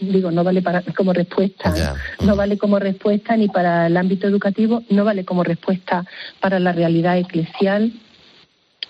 [0.00, 4.82] digo, no vale para, como respuesta, no vale como respuesta ni para el ámbito educativo,
[4.90, 6.04] no vale como respuesta
[6.40, 7.92] para la realidad eclesial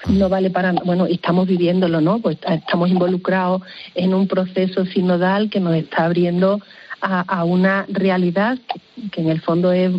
[0.09, 2.19] no vale para, bueno, estamos viviéndolo, ¿no?
[2.19, 3.63] Pues estamos involucrados
[3.95, 6.61] en un proceso sinodal que nos está abriendo
[7.01, 8.59] a, una realidad
[9.11, 9.91] que, en el fondo es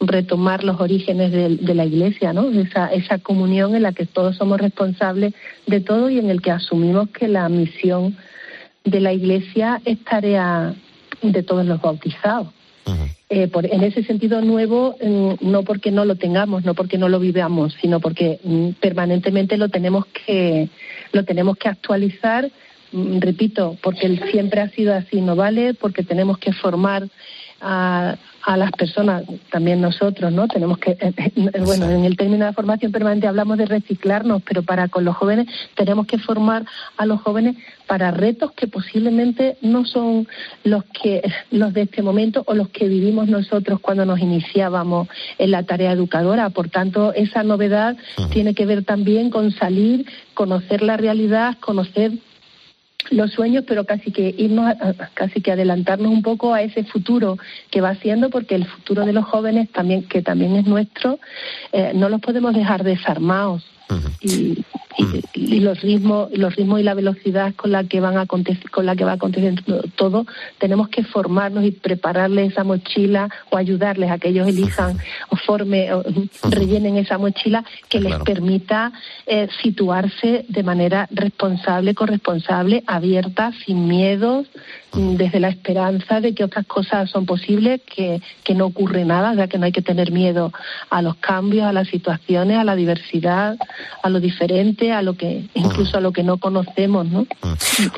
[0.00, 2.50] retomar los orígenes de, la Iglesia, ¿no?
[2.50, 5.34] Esa, esa comunión en la que todos somos responsables
[5.66, 8.16] de todo y en el que asumimos que la misión
[8.84, 10.74] de la Iglesia es tarea
[11.22, 12.48] de todos los bautizados.
[13.34, 17.18] Eh, en ese sentido nuevo, mm, no porque no lo tengamos, no porque no lo
[17.18, 20.68] vivamos, sino porque mm, permanentemente lo tenemos que,
[21.12, 22.50] lo tenemos que actualizar,
[22.92, 27.08] mm, repito, porque siempre ha sido así, no vale, porque tenemos que formar
[27.62, 30.48] a, a las personas, también nosotros, ¿no?
[30.48, 34.62] Tenemos que, eh, eh, bueno, en el término de formación permanente hablamos de reciclarnos, pero
[34.62, 36.64] para con los jóvenes tenemos que formar
[36.96, 40.26] a los jóvenes para retos que posiblemente no son
[40.64, 45.50] los que los de este momento o los que vivimos nosotros cuando nos iniciábamos en
[45.50, 46.50] la tarea educadora.
[46.50, 47.96] Por tanto, esa novedad
[48.30, 52.12] tiene que ver también con salir, conocer la realidad, conocer
[53.10, 54.74] los sueños, pero casi que irnos,
[55.14, 57.38] casi que adelantarnos un poco a ese futuro
[57.70, 61.18] que va siendo, porque el futuro de los jóvenes también, que también es nuestro,
[61.72, 63.71] eh, no los podemos dejar desarmados
[64.20, 64.64] y,
[65.34, 68.96] y, los ritmos los ritmos y la velocidad con la que van a con la
[68.96, 70.26] que va aconteciendo todo
[70.58, 75.92] tenemos que formarnos y prepararles esa mochila o ayudarles a que ellos elijan o forme
[75.92, 76.02] o
[76.50, 78.92] rellenen esa mochila que les permita
[79.26, 84.46] eh, situarse de manera responsable corresponsable abierta sin miedos
[84.94, 89.48] desde la esperanza de que otras cosas son posibles, que, que no ocurre nada, o
[89.48, 90.52] que no hay que tener miedo
[90.90, 93.56] a los cambios, a las situaciones, a la diversidad,
[94.02, 97.26] a lo diferente, a lo que incluso a lo que no conocemos, ¿no?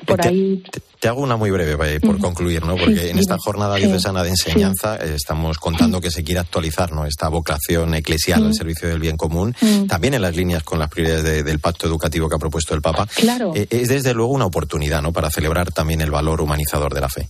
[0.06, 0.62] Por ahí
[1.00, 2.76] te hago una muy breve por concluir, ¿no?
[2.76, 7.04] Porque en esta jornada diocesana de enseñanza eh, estamos contando que se quiere actualizar, ¿no?
[7.04, 9.54] Esta vocación eclesial al servicio del bien común,
[9.88, 13.06] también en las líneas con las prioridades del pacto educativo que ha propuesto el Papa.
[13.14, 13.52] Claro.
[13.54, 15.12] Eh, es desde luego una oportunidad, ¿no?
[15.12, 17.28] Para celebrar también el valor humanizador de la fe.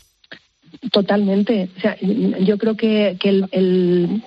[0.90, 1.70] Totalmente.
[1.76, 4.22] O sea, yo creo que, que, el,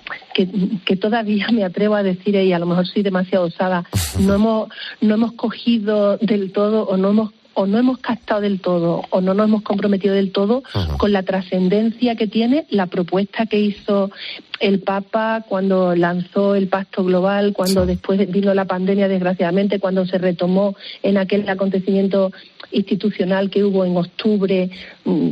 [0.84, 3.84] que, todavía me atrevo a decir, y a lo mejor soy demasiado osada,
[4.20, 4.68] no hemos,
[5.00, 9.20] no hemos cogido del todo o no hemos o no hemos captado del todo o
[9.20, 10.62] no nos hemos comprometido del todo
[10.96, 14.12] con la trascendencia que tiene la propuesta que hizo
[14.60, 20.18] el Papa cuando lanzó el pacto global, cuando después vino la pandemia, desgraciadamente, cuando se
[20.18, 22.32] retomó en aquel acontecimiento
[22.70, 24.70] institucional que hubo en octubre
[25.04, 25.30] mm,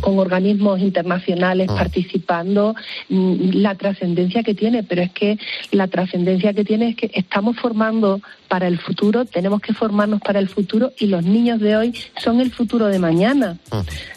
[0.00, 2.74] con, organismos internacionales participando,
[3.08, 5.38] mm, la trascendencia que tiene, pero es que
[5.70, 10.38] la trascendencia que tiene es que estamos formando para el futuro, tenemos que formarnos para
[10.38, 13.58] el futuro y los niños de hoy son el futuro de mañana.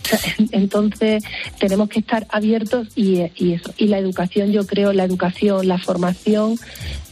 [0.52, 1.24] entonces
[1.60, 3.74] tenemos que estar abiertos y, y eso.
[3.78, 6.58] Y la educación, yo creo, la educación, la formación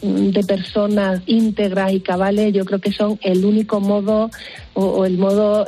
[0.05, 4.29] de personas íntegras y cabales, yo creo que son el único modo
[4.75, 5.65] o, el modo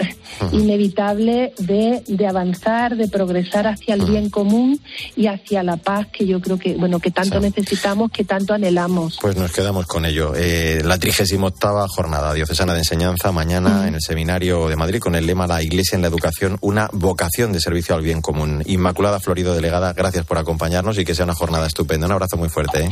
[0.51, 4.79] inevitable de, de, avanzar, de progresar hacia el bien común
[5.15, 9.17] y hacia la paz que yo creo que, bueno, que tanto necesitamos, que tanto anhelamos.
[9.21, 10.33] Pues nos quedamos con ello.
[10.35, 15.25] Eh, la 38 jornada diocesana de enseñanza mañana en el seminario de Madrid con el
[15.25, 18.63] lema La Iglesia en la Educación, una vocación de servicio al bien común.
[18.65, 22.07] Inmaculada Florido, delegada, gracias por acompañarnos y que sea una jornada estupenda.
[22.07, 22.83] Un abrazo muy fuerte.
[22.83, 22.89] ¿eh?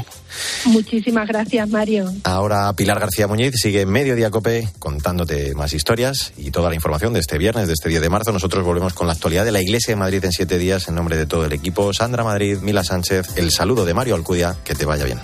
[0.65, 1.34] Muchísimas gracias,
[1.67, 2.13] Mario.
[2.23, 7.13] Ahora Pilar García Muñiz sigue en Mediodía Cope contándote más historias y toda la información
[7.13, 8.31] de este viernes, de este 10 de marzo.
[8.31, 11.17] Nosotros volvemos con la actualidad de la Iglesia de Madrid en siete días en nombre
[11.17, 11.93] de todo el equipo.
[11.93, 14.55] Sandra Madrid, Mila Sánchez, el saludo de Mario Alcudia.
[14.63, 15.19] Que te vaya bien.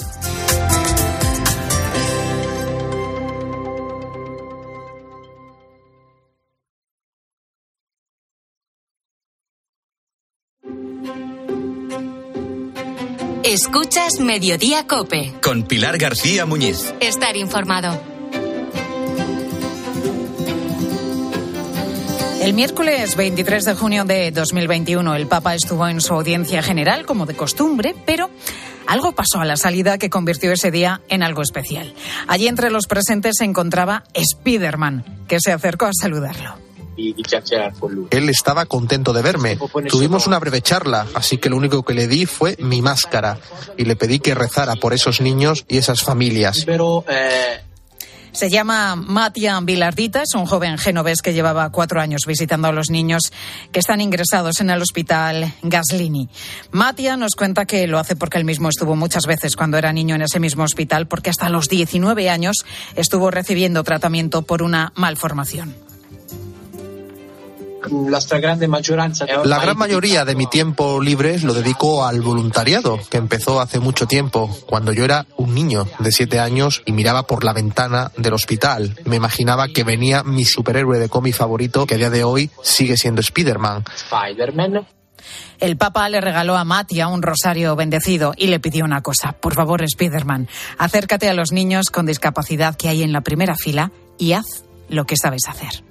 [13.51, 15.33] Escuchas Mediodía Cope.
[15.43, 16.93] Con Pilar García Muñiz.
[17.01, 18.01] Estar informado.
[22.39, 27.25] El miércoles 23 de junio de 2021 el Papa estuvo en su audiencia general como
[27.25, 28.29] de costumbre, pero
[28.87, 31.93] Algo pasó a la salida que convirtió ese día en algo especial.
[32.27, 36.70] Allí entre los presentes se encontraba Spiderman, que se acercó a saludarlo.
[36.97, 39.57] Él estaba contento de verme.
[39.89, 43.39] Tuvimos una breve charla, así que lo único que le di fue mi máscara
[43.77, 46.65] y le pedí que rezara por esos niños y esas familias.
[48.31, 52.89] Se llama Matia Vilardita, es un joven genovés que llevaba cuatro años visitando a los
[52.89, 53.23] niños
[53.73, 56.29] que están ingresados en el hospital Gaslini.
[56.71, 60.15] Matia nos cuenta que lo hace porque él mismo estuvo muchas veces cuando era niño
[60.15, 62.63] en ese mismo hospital, porque hasta los 19 años
[62.95, 65.90] estuvo recibiendo tratamiento por una malformación.
[69.43, 74.07] La gran mayoría de mi tiempo libre lo dedico al voluntariado, que empezó hace mucho
[74.07, 78.33] tiempo, cuando yo era un niño de siete años y miraba por la ventana del
[78.33, 78.97] hospital.
[79.05, 82.97] Me imaginaba que venía mi superhéroe de cómic favorito, que a día de hoy sigue
[82.97, 83.83] siendo Spider-Man.
[85.59, 89.33] El Papa le regaló a Matia un rosario bendecido y le pidió una cosa.
[89.33, 93.91] Por favor, Spiderman, acércate a los niños con discapacidad que hay en la primera fila
[94.17, 95.90] y haz lo que sabes hacer.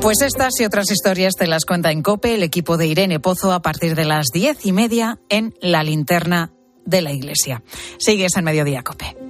[0.00, 3.52] Pues estas y otras historias te las cuenta en COPE el equipo de Irene Pozo
[3.52, 6.52] a partir de las diez y media en la linterna
[6.86, 7.62] de la iglesia.
[7.98, 9.27] Sigues en Mediodía COPE.